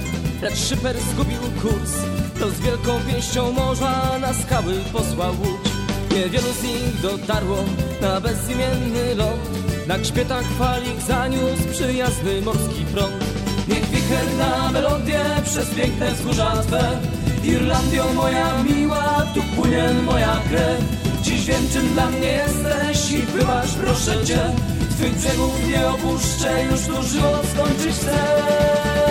lecz 0.44 0.58
szyper 0.58 0.96
zgubił 1.10 1.40
kurs. 1.62 1.92
To 2.40 2.50
z 2.50 2.60
wielką 2.60 3.00
pięścią 3.08 3.52
morza 3.52 4.18
na 4.20 4.34
skały 4.34 4.74
posłał 4.92 5.32
łódź. 5.40 5.70
Niewielu 6.10 6.52
z 6.60 6.62
nich 6.62 7.00
dotarło 7.02 7.56
na 8.00 8.20
bezimienny 8.20 9.14
ląd 9.14 9.40
Na 9.86 9.98
grzbietach 9.98 10.44
falik 10.58 11.00
zaniósł 11.00 11.68
przyjazny 11.72 12.42
morski 12.42 12.84
prąd. 12.92 13.24
Niech 13.68 13.86
wicher 13.88 14.26
na 14.38 14.72
melodię 14.72 15.24
przez 15.44 15.70
piękne 15.70 16.12
wzgórza 16.12 16.52
Twe. 16.66 16.98
Irlandio 17.44 18.04
moja 18.14 18.62
miła, 18.62 19.26
tu 19.34 19.42
płynie 19.56 19.88
moja 20.06 20.40
krew. 20.48 20.80
Dziś 21.22 21.46
wiem 21.46 21.68
czym 21.72 21.88
dla 21.88 22.06
mnie 22.06 22.28
jesteś 22.28 23.10
i 23.10 23.22
wybacz 23.22 23.72
proszę 23.84 24.24
Cię. 24.26 24.40
Twych 24.90 25.14
brzegów 25.14 25.68
nie 25.68 25.88
opuszczę, 25.88 26.64
już 26.70 26.80
tu 26.80 26.94
skończyć 27.52 27.96
chcę 27.96 29.03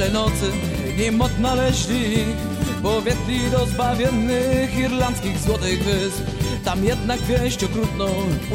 wiele 0.00 0.12
nocy, 0.12 0.50
nim 0.98 1.20
odnaleźli 1.20 2.24
Powiedli 2.82 3.50
do 3.50 3.66
zbawiennych 3.66 4.78
irlandzkich 4.78 5.38
złotych 5.38 5.84
wysp. 5.84 6.22
Tam 6.64 6.84
jednak 6.84 7.20
wieść 7.20 7.64
okrutną 7.64 8.06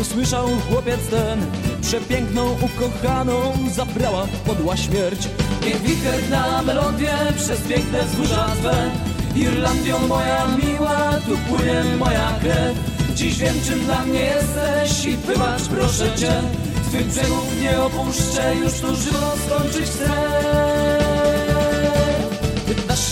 usłyszał 0.01 0.47
chłopiec 0.69 0.99
ten 1.09 1.45
Przepiękną, 1.81 2.57
ukochaną 2.61 3.53
zabrała 3.75 4.27
podła 4.45 4.77
śmierć. 4.77 5.29
Niech 5.65 5.81
wicher 5.81 6.29
na 6.29 6.61
melodię 6.61 7.13
przez 7.35 7.61
piękne 7.61 8.03
wzgórza 8.03 8.47
Twe. 8.61 8.91
Irlandio 9.35 9.99
moja 9.99 10.47
miła, 10.47 11.13
tu 11.25 11.37
płynie 11.37 11.83
moja 11.97 12.31
krew. 12.41 12.77
Dziś 13.15 13.37
wiem 13.37 13.55
czym 13.65 13.79
dla 13.79 14.05
mnie 14.05 14.19
jesteś 14.19 15.05
i 15.05 15.17
wybacz 15.17 15.61
proszę 15.61 16.15
Cię. 16.15 16.41
Twych 16.89 17.07
brzegów 17.07 17.61
nie 17.61 17.81
opuszczę, 17.81 18.55
już 18.55 18.73
tu 18.73 18.95
żywot 18.95 19.39
skończyć 19.47 19.85
chcę 19.85 20.74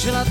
15 0.04 0.12
lat 0.12 0.28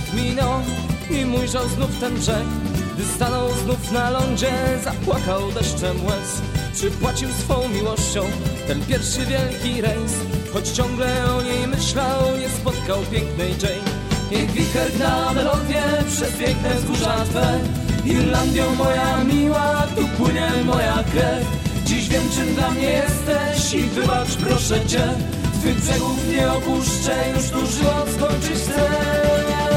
i 1.10 1.24
mój 1.24 1.48
żał 1.48 1.68
znów 1.68 2.00
ten 2.00 2.14
brzeg. 2.14 2.46
Gdy 2.94 3.04
stanął 3.04 3.48
znów 3.64 3.92
na 3.92 4.10
lądzie, 4.10 4.52
zapłakał 4.84 5.52
deszczem 5.52 6.04
łez. 6.06 6.42
Przypłacił 6.74 7.28
swą 7.28 7.68
miłością 7.68 8.22
ten 8.66 8.80
pierwszy 8.86 9.26
wielki 9.26 9.82
rejs. 9.82 10.12
Choć 10.52 10.68
ciągle 10.68 11.34
o 11.34 11.42
niej 11.42 11.66
myślał, 11.66 12.36
nie 12.40 12.48
spotkał 12.48 12.98
pięknej 13.12 13.50
Jane. 13.50 13.90
Niech 14.30 14.50
wicher 14.50 14.98
na 14.98 15.32
melodię 15.32 15.82
przez 16.06 16.32
piękne 16.32 16.74
wzgórza 16.74 17.24
Twe. 17.24 17.60
Irlandio 18.04 18.70
moja 18.78 19.24
miła, 19.24 19.86
tu 19.96 20.08
płynie 20.08 20.50
moja 20.64 21.04
krew. 21.12 21.46
Dziś 21.84 22.08
wiem 22.08 22.30
czym 22.34 22.54
dla 22.54 22.70
mnie 22.70 22.88
jesteś 22.88 23.74
i 23.74 23.82
wybacz 23.82 24.36
proszę 24.36 24.86
Cię 24.86 25.14
Twych 25.62 25.80
brzegów 25.80 26.28
nie 26.28 26.52
opuszczę, 26.52 27.32
już 27.34 27.50
tu 27.50 27.66
żywot 27.66 28.08
skończyć 28.14 28.58
chcę 28.58 29.71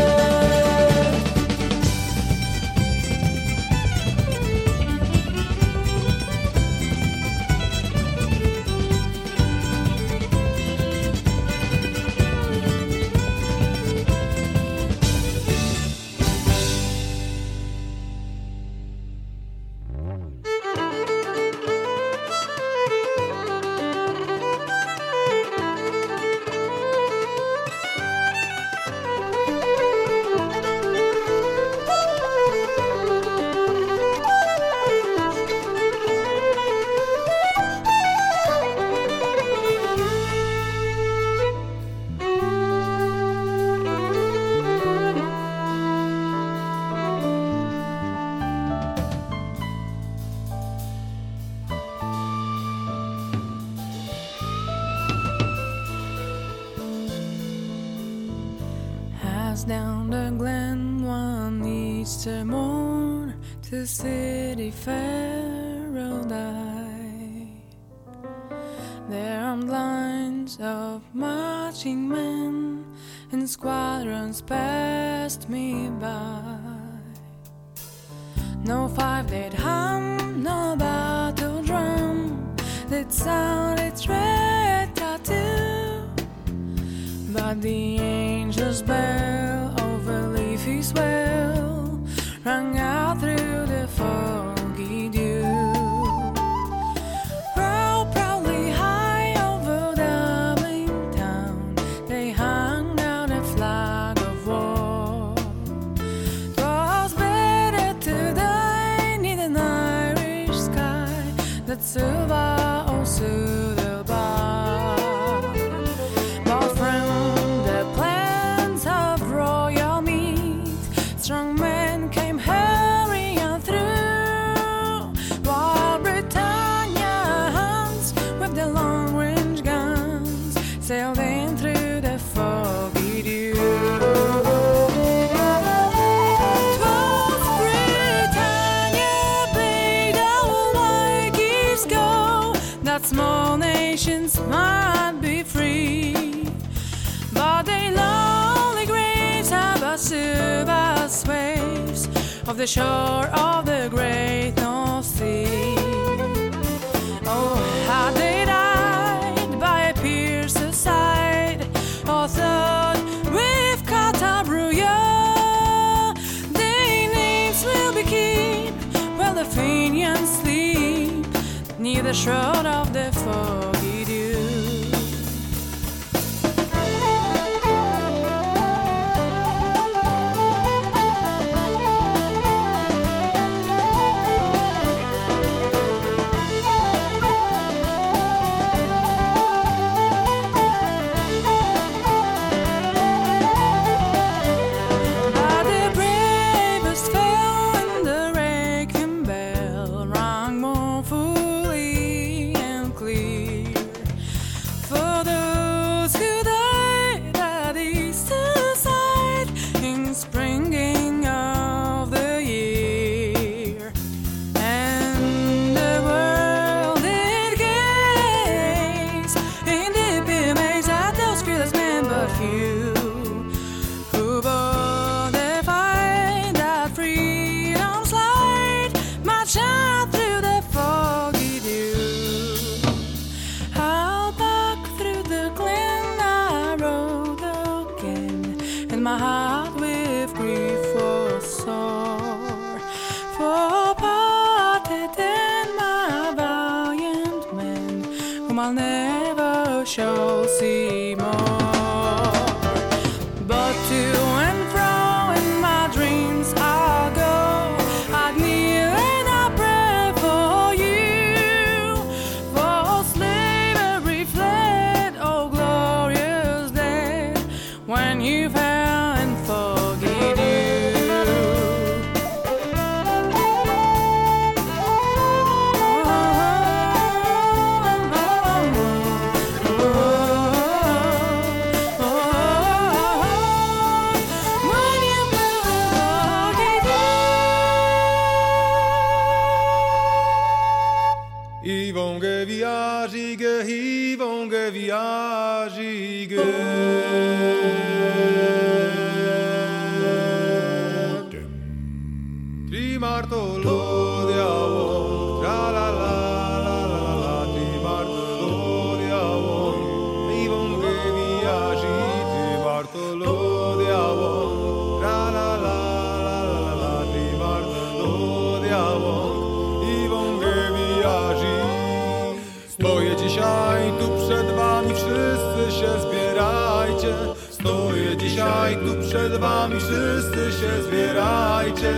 Stoję 322.86 323.16
dzisiaj 323.16 323.94
tu 324.00 324.08
przed 324.28 324.56
wami, 324.56 324.94
wszyscy 324.94 325.80
się 325.80 326.02
zbierajcie. 326.02 327.14
Stoję 327.50 328.18
dzisiaj 328.18 328.78
tu 328.78 329.08
przed 329.08 329.38
wami, 329.38 329.76
wszyscy 329.80 330.62
się 330.62 330.84
zbierajcie. 330.84 331.94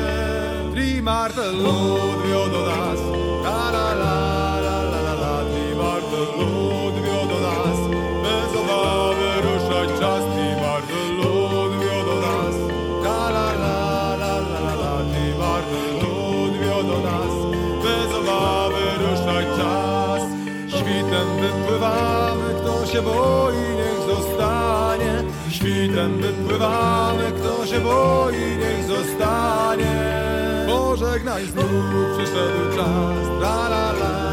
Tri 0.72 1.02
Martel 1.02 1.56
odwiódł 1.56 2.52
do. 2.52 3.27
się 22.98 23.04
boi, 23.04 23.56
niech 23.56 24.16
zostanie. 24.16 25.24
Świtem 25.50 26.22
wypływamy, 26.22 27.32
kto 27.32 27.66
się 27.66 27.80
boi, 27.80 28.58
niech 28.60 28.84
zostanie. 28.84 30.14
Pożegnaj 30.68 31.46
znów, 31.46 32.18
przyszedł 32.18 32.76
czas, 32.76 33.42
la 33.42 33.68
la 33.68 33.92
la. 33.92 34.27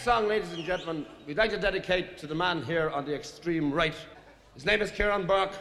song, 0.00 0.28
ladies 0.28 0.50
and 0.54 0.64
gentlemen, 0.64 1.04
we'd 1.26 1.36
like 1.36 1.50
to 1.50 1.58
dedicate 1.58 2.16
to 2.16 2.26
the 2.26 2.34
man 2.34 2.62
here 2.62 2.88
on 2.88 3.04
the 3.04 3.14
extreme 3.14 3.70
right. 3.70 3.94
His 4.54 4.64
name 4.64 4.80
is 4.80 4.90
Kieran 4.90 5.26
Burke, 5.26 5.52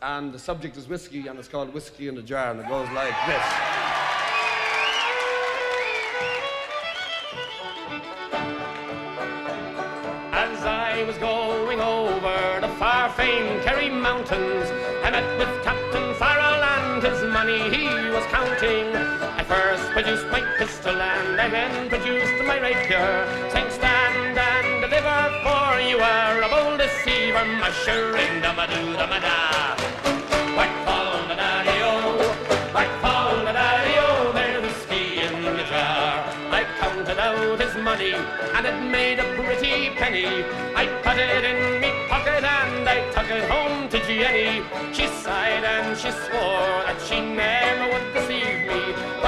and 0.00 0.32
the 0.32 0.38
subject 0.38 0.78
is 0.78 0.88
whiskey, 0.88 1.26
and 1.26 1.38
it's 1.38 1.46
called 1.46 1.74
Whiskey 1.74 2.08
in 2.08 2.16
a 2.16 2.22
Jar, 2.22 2.52
and 2.52 2.60
it 2.60 2.68
goes 2.70 2.88
like 2.92 3.14
this. 3.26 3.44
As 10.32 10.64
I 10.64 11.04
was 11.06 11.18
going 11.18 11.78
over 11.78 12.60
the 12.62 12.72
far 12.78 13.10
famed 13.10 13.62
Kerry 13.62 13.90
Mountains. 13.90 14.70
I 15.04 15.10
met 15.10 15.38
with 15.38 15.64
Captain 15.64 16.14
Farrell 16.14 16.64
and 16.64 17.02
his 17.02 17.22
money 17.30 17.68
he 17.76 17.95
produced 20.06 20.30
my 20.30 20.40
pistol 20.56 21.02
and 21.02 21.40
I 21.40 21.48
then 21.48 21.88
produced 21.88 22.38
my 22.44 22.60
rapier. 22.60 23.26
Saying 23.50 23.70
stand 23.72 24.38
and 24.38 24.80
deliver 24.80 25.20
for 25.42 25.80
you 25.80 25.98
are 25.98 26.42
a 26.42 26.48
bold 26.48 26.78
deceiver, 26.78 27.44
mushering 27.58 28.40
dum-a-doo 28.40 28.92
dum-a-da. 29.00 29.74
Whack 30.56 30.74
fall 30.86 31.26
the 31.26 31.34
daddy-o, 31.34 32.18
whack 32.72 32.92
fall 33.02 33.36
the 33.46 33.52
daddy-o, 33.52 34.30
there's 34.32 34.62
whiskey 34.62 35.22
in 35.26 35.42
the 35.42 35.64
jar. 35.64 36.22
I 36.54 36.62
counted 36.78 37.18
out 37.18 37.58
his 37.58 37.74
money 37.82 38.12
and 38.12 38.64
it 38.64 38.78
made 38.88 39.18
a 39.18 39.26
pretty 39.34 39.90
penny. 39.98 40.26
I 40.76 40.86
put 41.02 41.18
it 41.18 41.42
in 41.42 41.80
me 41.80 41.90
pocket 42.08 42.44
and 42.44 42.88
I 42.88 43.10
took 43.10 43.28
it 43.28 43.50
home 43.50 43.88
to 43.88 43.98
Jenny. 44.06 44.62
She 44.94 45.08
sighed 45.08 45.64
and 45.64 45.98
she 45.98 46.12
swore 46.12 46.78
that 46.86 46.98
she 47.08 47.18
never 47.20 47.90
would 47.92 48.14
deceive 48.14 48.65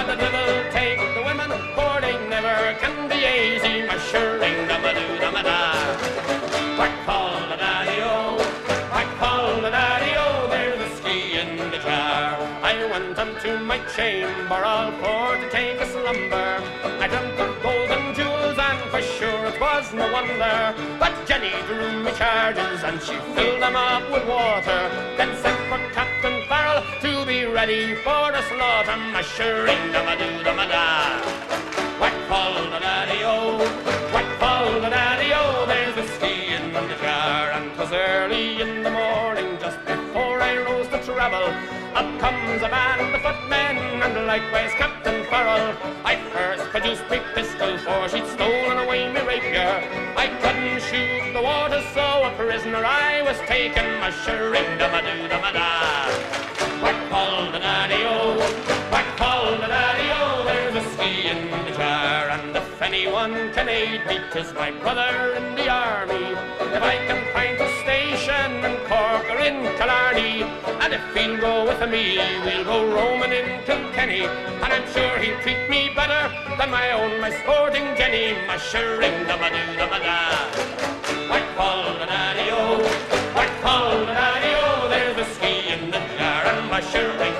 the 0.08 0.16
devil 0.16 0.72
take 0.72 0.98
the 1.14 1.22
women, 1.22 1.50
they 2.00 2.16
never 2.28 2.74
can 2.80 3.08
be 3.10 3.18
easy. 3.36 3.86
Mushering 3.86 4.66
dum-a-doo 4.66 5.18
dum-a-da. 5.20 5.60
Whack 6.78 6.94
fall 7.04 7.38
the 7.50 7.56
daddy-o, 7.56 8.38
whack 8.94 9.10
fall 9.20 9.60
the 9.60 9.68
daddy-o, 9.68 10.48
there's 10.48 10.78
whiskey 10.78 11.38
in 11.40 11.58
the 11.58 11.76
jar. 11.76 12.40
I 12.62 12.88
went 12.90 13.18
unto 13.18 13.58
my 13.58 13.80
chamber 13.94 14.60
all 14.72 14.92
for 14.92 15.36
to 15.42 15.50
take 15.50 15.78
a 15.78 15.86
slumber. 15.86 16.52
I 17.04 17.06
dreamt 17.06 17.38
of 17.44 17.62
golden 17.62 18.14
jewels 18.14 18.58
and 18.68 18.80
for 18.90 19.02
sure 19.02 19.44
it 19.44 19.60
was 19.60 19.92
no 19.92 20.10
wonder. 20.10 20.74
But 20.98 21.12
Jenny 21.26 21.52
drew 21.66 22.02
me 22.02 22.12
charges 22.12 22.82
and 22.82 22.96
she 23.02 23.16
filled 23.34 23.60
them 23.60 23.76
up 23.76 24.10
with 24.10 24.26
water. 24.26 24.80
Then 25.18 25.36
sent 25.36 25.60
for 25.68 25.80
Captain 25.92 26.37
to 27.00 27.24
be 27.26 27.44
ready 27.44 27.94
for 27.96 28.30
the 28.32 28.42
slaughter. 28.48 28.92
Mushering 29.12 29.92
dum-a-doo 29.92 30.44
dum-a-da. 30.44 31.20
Whack 32.00 32.14
fall 32.28 32.54
the 32.70 32.78
daddy-o, 32.78 33.58
whack 34.12 34.38
fall 34.38 34.80
the 34.80 34.90
daddy-o, 34.90 35.66
there's 35.66 35.96
whiskey 35.96 36.54
in 36.54 36.72
the 36.72 36.96
jar. 37.02 37.50
And 37.52 37.74
'twas 37.74 37.92
early 37.92 38.60
in 38.60 38.82
the 38.82 38.90
morning, 38.90 39.58
just 39.60 39.78
before 39.84 40.40
I 40.40 40.58
rose 40.58 40.88
to 40.88 40.98
travel. 41.04 41.46
Up 41.94 42.08
comes 42.20 42.62
a 42.62 42.68
band 42.68 43.14
of 43.14 43.22
footmen, 43.22 44.02
and 44.02 44.26
likewise 44.26 44.72
Captain 44.74 45.24
Farrell. 45.24 45.74
I 46.04 46.16
first 46.32 46.64
produced 46.70 47.04
my 47.10 47.18
pistol, 47.34 47.78
for 47.78 48.08
she'd 48.08 48.26
stolen 48.26 48.78
away 48.78 49.12
my 49.12 49.22
rapier. 49.22 49.82
I 50.16 50.28
couldn't 50.40 50.80
shoot 50.82 51.32
the 51.32 51.42
water, 51.42 51.82
so 51.94 52.24
a 52.28 52.30
prisoner 52.36 52.84
I 52.84 53.22
was 53.22 53.38
taken, 53.48 53.86
mushering 54.00 54.78
dum-a-doo 54.78 55.28
dum-a-da. 55.28 56.47
Whack 56.82 57.10
fall 57.10 57.50
the 57.52 57.58
daddy-o, 57.58 58.36
whack 58.92 59.08
fall 59.18 59.50
the 59.62 59.66
daddy-o, 59.66 60.44
there's 60.44 60.74
whiskey 60.74 61.28
in 61.28 61.50
the 61.66 61.72
jar. 61.72 62.30
And 62.30 62.56
if 62.56 62.82
anyone 62.82 63.52
can 63.52 63.68
aid 63.68 64.06
me, 64.06 64.20
'tis 64.30 64.52
my 64.54 64.70
brother 64.70 65.34
in 65.38 65.54
the 65.56 65.68
army. 65.68 66.26
If 66.76 66.82
I 66.82 66.96
can 67.08 67.20
find 67.34 67.56
a 67.60 67.68
station 67.82 68.50
in 68.68 68.76
Cork 68.88 69.24
or 69.32 69.40
in 69.48 69.56
Killarney, 69.78 70.34
and 70.82 70.92
if 70.98 71.04
he'll 71.14 71.38
go 71.38 71.54
with 71.68 71.82
me, 71.90 72.04
we'll 72.44 72.64
go 72.64 72.78
roaming 72.96 73.32
in 73.32 73.48
Kilkenny. 73.66 74.24
And 74.62 74.70
I'm 74.76 74.86
sure 74.94 75.18
he'll 75.18 75.40
treat 75.40 75.62
me 75.68 75.90
better 75.94 76.22
than 76.58 76.70
my 76.70 76.92
own, 76.92 77.20
my 77.20 77.30
sporting 77.40 77.86
Jenny, 77.98 78.26
mushering 78.46 79.26
dum-a-doo 79.28 79.70
dum-a-da. 79.80 80.18
Whack 81.30 81.46
fall 81.56 81.82
the 82.00 82.06
daddy-o, 82.06 82.62
whack 83.36 83.52
fall 83.62 83.90
the 84.08 84.14
daddy-o, 84.20 84.38
there's 84.38 84.46
whiskey 84.46 84.46
in 84.46 84.52
the 84.52 84.57
mushroom. 86.80 87.37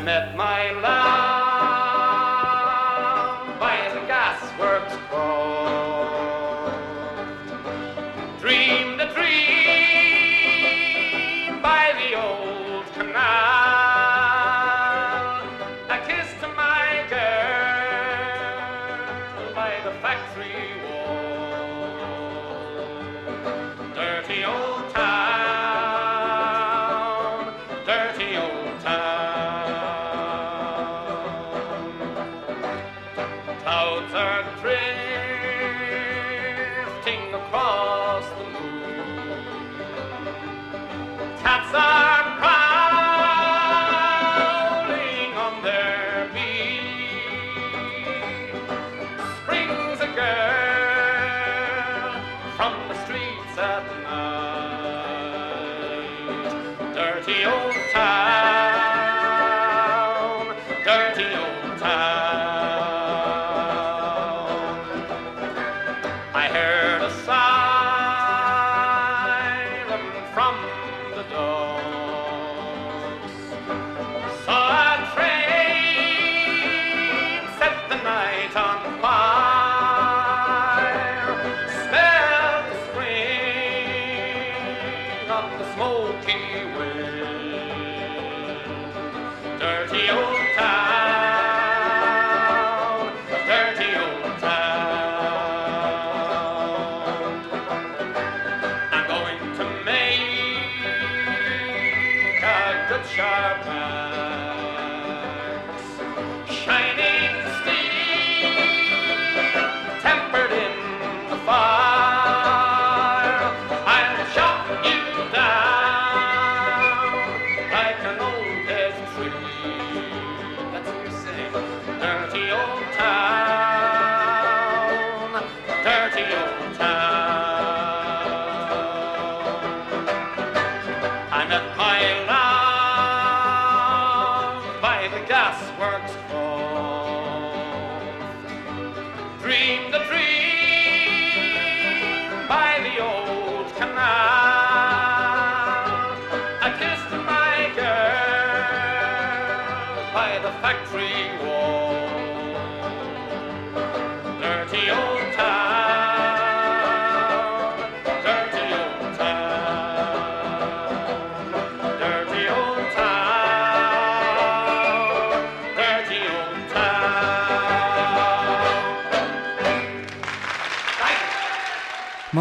Met 0.00 0.34
my 0.36 0.70
love 0.72 0.92
by 3.60 3.88
the 3.94 4.00
gasworks 4.10 4.96
croft. 5.08 6.72
Dreamed 8.40 9.00
a 9.00 9.12
dream 9.14 9.52
by 11.60 11.92
the 12.00 12.14
old 12.20 12.86
canal. 12.94 13.22
A 15.90 15.98
kiss 16.06 16.28
to 16.40 16.48
my 16.48 17.04
girl 17.10 18.32
by 19.54 19.72
the 19.84 19.92
factory 20.00 20.66
wall. 20.84 20.91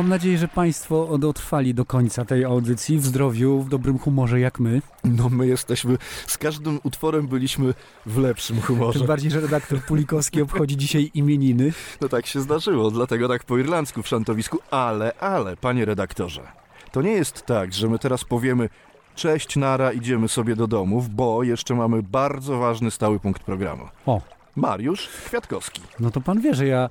Mam 0.01 0.09
nadzieję, 0.09 0.37
że 0.37 0.47
Państwo 0.47 1.17
dotrwali 1.17 1.73
do 1.73 1.85
końca 1.85 2.25
tej 2.25 2.45
audycji 2.45 2.97
w 2.97 3.05
zdrowiu, 3.05 3.61
w 3.61 3.69
dobrym 3.69 3.99
humorze 3.99 4.39
jak 4.39 4.59
my. 4.59 4.81
No 5.03 5.29
my 5.29 5.47
jesteśmy, 5.47 5.97
z 6.27 6.37
każdym 6.37 6.79
utworem 6.83 7.27
byliśmy 7.27 7.73
w 8.05 8.17
lepszym 8.17 8.61
humorze. 8.61 8.99
Tym 8.99 9.07
bardziej, 9.07 9.31
że 9.31 9.41
redaktor 9.41 9.81
Pulikowski 9.81 10.41
obchodzi 10.47 10.77
dzisiaj 10.77 11.11
imieniny. 11.13 11.73
No 12.01 12.09
tak 12.09 12.25
się 12.25 12.41
zdarzyło, 12.41 12.91
dlatego 12.91 13.27
tak 13.27 13.43
po 13.43 13.57
irlandzku 13.57 14.03
w 14.03 14.07
szantowisku, 14.07 14.59
ale, 14.71 15.13
ale, 15.19 15.57
panie 15.57 15.85
redaktorze, 15.85 16.41
to 16.91 17.01
nie 17.01 17.11
jest 17.11 17.45
tak, 17.45 17.73
że 17.73 17.89
my 17.89 17.99
teraz 17.99 18.23
powiemy 18.23 18.69
cześć, 19.15 19.55
nara, 19.55 19.91
idziemy 19.91 20.27
sobie 20.27 20.55
do 20.55 20.67
domów, 20.67 21.09
bo 21.09 21.43
jeszcze 21.43 21.75
mamy 21.75 22.03
bardzo 22.03 22.57
ważny 22.57 22.91
stały 22.91 23.19
punkt 23.19 23.43
programu. 23.43 23.87
O. 24.05 24.21
Mariusz 24.55 25.09
Kwiatkowski. 25.25 25.81
No 25.99 26.11
to 26.11 26.21
pan 26.21 26.41
wie, 26.41 26.55
że 26.55 26.67
ja 26.67 26.89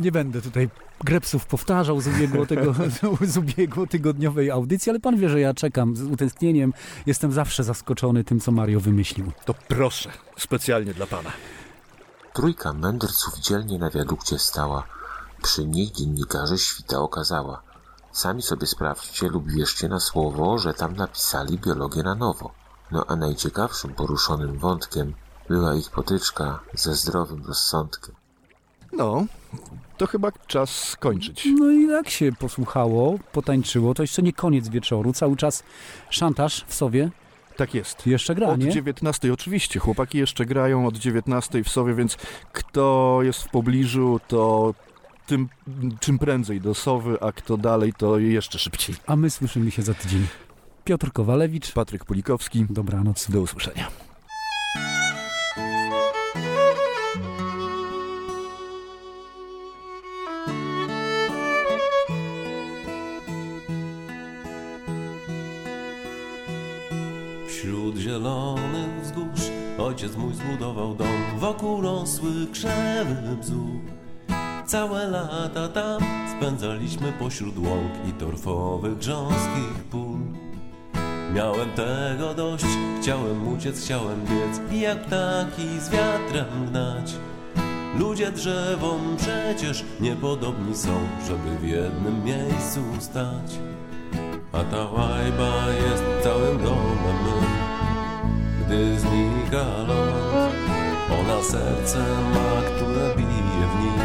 nie 0.00 0.12
będę 0.12 0.42
tutaj 0.42 0.68
grepsów 1.04 1.46
powtarzał 1.46 2.00
z, 2.00 2.06
ubiegłotego, 2.06 2.74
z 3.32 3.36
ubiegłotygodniowej 3.36 4.50
audycji, 4.50 4.90
ale 4.90 5.00
pan 5.00 5.16
wie, 5.16 5.28
że 5.28 5.40
ja 5.40 5.54
czekam 5.54 5.96
z 5.96 6.02
utęsknieniem. 6.02 6.72
Jestem 7.06 7.32
zawsze 7.32 7.64
zaskoczony 7.64 8.24
tym, 8.24 8.40
co 8.40 8.52
Mario 8.52 8.80
wymyślił. 8.80 9.32
To 9.44 9.54
proszę, 9.68 10.10
specjalnie 10.38 10.94
dla 10.94 11.06
pana. 11.06 11.30
Trójka 12.32 12.72
mędrców 12.72 13.38
dzielnie 13.38 13.78
na 13.78 13.90
wiadukcie 13.90 14.38
stała. 14.38 14.84
Przy 15.42 15.66
nich 15.66 15.92
dziennikarze 15.92 16.58
świta 16.58 16.98
okazała. 16.98 17.62
Sami 18.12 18.42
sobie 18.42 18.66
sprawdźcie 18.66 19.28
lub 19.28 19.50
wierzcie 19.50 19.88
na 19.88 20.00
słowo, 20.00 20.58
że 20.58 20.74
tam 20.74 20.96
napisali 20.96 21.58
biologię 21.58 22.02
na 22.02 22.14
nowo. 22.14 22.50
No 22.90 23.04
a 23.08 23.16
najciekawszym 23.16 23.94
poruszonym 23.94 24.58
wątkiem 24.58 25.14
była 25.48 25.74
ich 25.74 25.90
potyczka 25.90 26.60
ze 26.74 26.94
zdrowym 26.94 27.44
rozsądkiem. 27.46 28.14
No, 28.92 29.26
to 29.96 30.06
chyba 30.06 30.32
czas 30.46 30.88
skończyć. 30.88 31.48
No 31.58 31.70
i 31.70 31.86
jak 31.86 32.08
się 32.10 32.32
posłuchało, 32.32 33.18
potańczyło, 33.32 33.94
to 33.94 34.02
jeszcze 34.02 34.22
nie 34.22 34.32
koniec 34.32 34.68
wieczoru. 34.68 35.12
Cały 35.12 35.36
czas 35.36 35.62
szantaż 36.10 36.64
w 36.66 36.74
Sowie. 36.74 37.10
Tak 37.56 37.74
jest. 37.74 38.06
Jeszcze 38.06 38.34
gra, 38.34 38.48
Od 38.48 38.60
nie? 38.60 38.70
19, 38.70 39.32
oczywiście. 39.32 39.80
Chłopaki 39.80 40.18
jeszcze 40.18 40.46
grają 40.46 40.86
od 40.86 40.96
19 40.96 41.64
w 41.64 41.68
Sowie, 41.68 41.94
więc 41.94 42.16
kto 42.52 43.18
jest 43.22 43.42
w 43.42 43.48
pobliżu, 43.48 44.20
to 44.28 44.74
tym, 45.26 45.48
czym 46.00 46.18
prędzej 46.18 46.60
do 46.60 46.74
Sowy, 46.74 47.20
a 47.20 47.32
kto 47.32 47.56
dalej, 47.56 47.92
to 47.92 48.18
jeszcze 48.18 48.58
szybciej. 48.58 48.96
A 49.06 49.16
my 49.16 49.30
słyszymy 49.30 49.70
się 49.70 49.82
za 49.82 49.94
tydzień. 49.94 50.26
Piotr 50.84 51.12
Kowalewicz. 51.12 51.72
Patryk 51.72 52.04
Pulikowski. 52.04 52.66
Dobranoc. 52.70 53.30
Do 53.30 53.40
usłyszenia. 53.40 54.13
Ojciec 70.04 70.16
mój 70.16 70.34
zbudował 70.34 70.94
dom. 70.94 71.38
Wokół 71.38 71.80
rosły 71.80 72.46
krzewy 72.52 73.36
bzór 73.40 73.80
Całe 74.66 75.06
lata 75.06 75.68
tam 75.68 76.02
spędzaliśmy 76.36 77.12
pośród 77.12 77.58
łąk 77.58 78.08
i 78.08 78.12
torfowych 78.12 78.98
grząskich 78.98 79.84
pól. 79.90 80.18
Miałem 81.34 81.70
tego 81.70 82.34
dość, 82.34 82.64
chciałem 83.02 83.48
uciec, 83.48 83.84
chciałem 83.84 84.20
biec 84.20 84.72
I 84.72 84.80
jak 84.80 85.06
ptaki 85.06 85.80
z 85.80 85.90
wiatrem 85.90 86.66
gnać. 86.70 87.12
Ludzie 87.98 88.32
drzewom 88.32 89.16
przecież 89.16 89.84
niepodobni 90.00 90.76
są, 90.76 91.00
żeby 91.26 91.58
w 91.58 91.64
jednym 91.68 92.24
miejscu 92.24 92.80
stać. 93.00 93.58
A 94.52 94.64
ta 94.64 94.90
łajba 94.90 95.66
jest 95.68 96.04
całym 96.22 96.58
domem 96.58 97.63
Gdy 98.66 98.98
znika 99.00 99.64
ląd. 99.88 100.54
Ona 101.20 101.42
serce 101.42 101.98
ma, 102.34 102.62
które 102.76 103.14
bije 103.16 103.66
w 103.72 103.80
nim. 103.80 104.00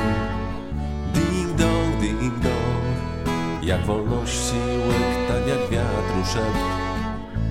Ding 1.13 1.57
dong, 1.57 2.01
ding 2.01 2.33
dong, 2.39 3.63
jak 3.63 3.85
wolności 3.85 4.55
łyk, 4.87 5.27
tak 5.27 5.47
jak 5.47 5.69
wiatru 5.69 6.25
szept. 6.33 6.65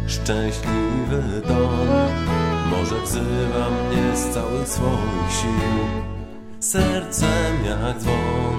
Szczęśliwy 0.06 1.42
dom, 1.48 1.88
może 2.70 3.02
wzywa 3.02 3.68
mnie 3.70 4.16
z 4.16 4.34
całych 4.34 4.68
swoich 4.68 5.32
sił. 5.40 6.08
Sercem 6.60 7.64
jak 7.64 7.98
dzwon. 7.98 8.57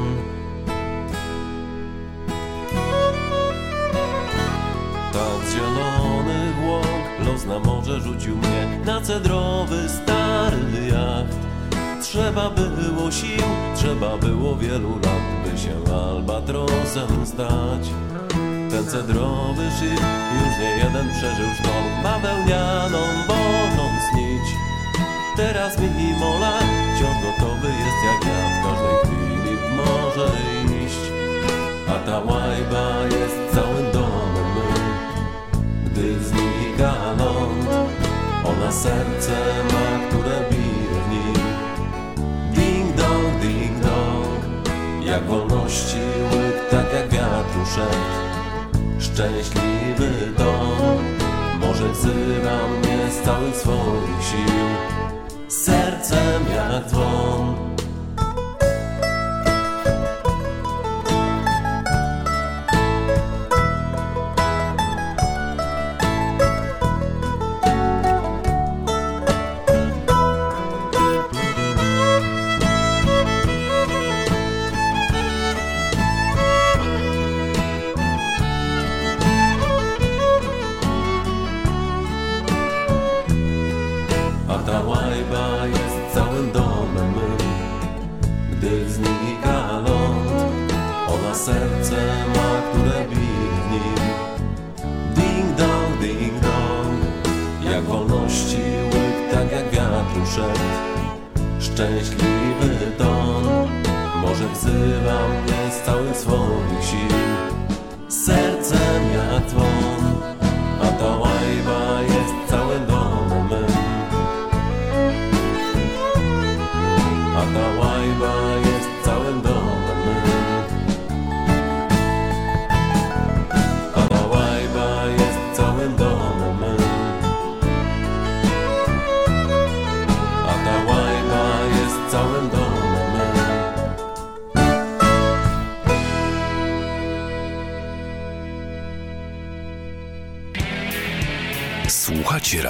Na 7.49 7.59
morze 7.59 7.99
rzucił 7.99 8.37
mnie 8.37 8.79
na 8.85 9.01
cedrowy 9.01 9.89
stary 9.89 10.87
jacht. 10.87 11.39
Trzeba 12.01 12.49
było 12.49 13.11
sił, 13.11 13.43
trzeba 13.75 14.17
było 14.17 14.55
wielu 14.55 14.89
lat, 14.89 15.25
by 15.45 15.57
się 15.57 15.93
albatrosem 15.93 17.25
stać. 17.25 17.83
Ten 18.71 18.85
cedrowy 18.87 19.63
szyb 19.79 20.01
już 20.33 20.59
nie 20.61 20.77
jeden 20.77 21.09
przeżył 21.13 21.49
sztorm, 21.59 22.03
bawełnianą 22.03 22.99
boląc 23.27 24.03
nić. 24.15 24.47
Teraz 25.37 25.77
mimo 25.79 26.39
lat 26.39 26.63
wciąż 26.95 27.15
gotowy 27.23 27.67
jest 27.67 27.99
jak 28.05 28.33
ja 28.33 28.39
w 28.49 28.63
każdej 28.63 28.97
chwili 29.03 29.57
w 29.57 29.71
morze 29.77 30.31
iść. 30.85 31.11
A 31.89 32.05
ta 32.05 32.19
łajba 32.19 33.03
jest 33.03 33.53
całym 33.53 33.91
domem 33.91 33.98
Serce 38.71 39.37
ma, 39.73 40.07
które 40.09 40.49
bije 40.51 41.01
w 41.01 41.09
nim. 41.11 41.43
Ding 42.53 42.95
dong, 42.95 43.41
ding 43.41 43.79
dong, 43.79 44.67
jak 45.05 45.23
wolności 45.23 45.97
łyk, 46.31 46.69
tak 46.71 46.93
jak 46.93 47.09
wiatru 47.09 47.65
szept. 47.75 48.19
Szczęśliwy 48.99 50.33
dom, 50.37 51.03
może 51.59 51.89
wzywa 51.89 52.67
mnie 52.67 53.11
z 53.11 53.25
całych 53.25 53.55
swoich 53.55 54.23
sił. 54.23 54.55
Sercem 55.47 56.43
jak 56.55 56.89
dzwon. 56.89 57.68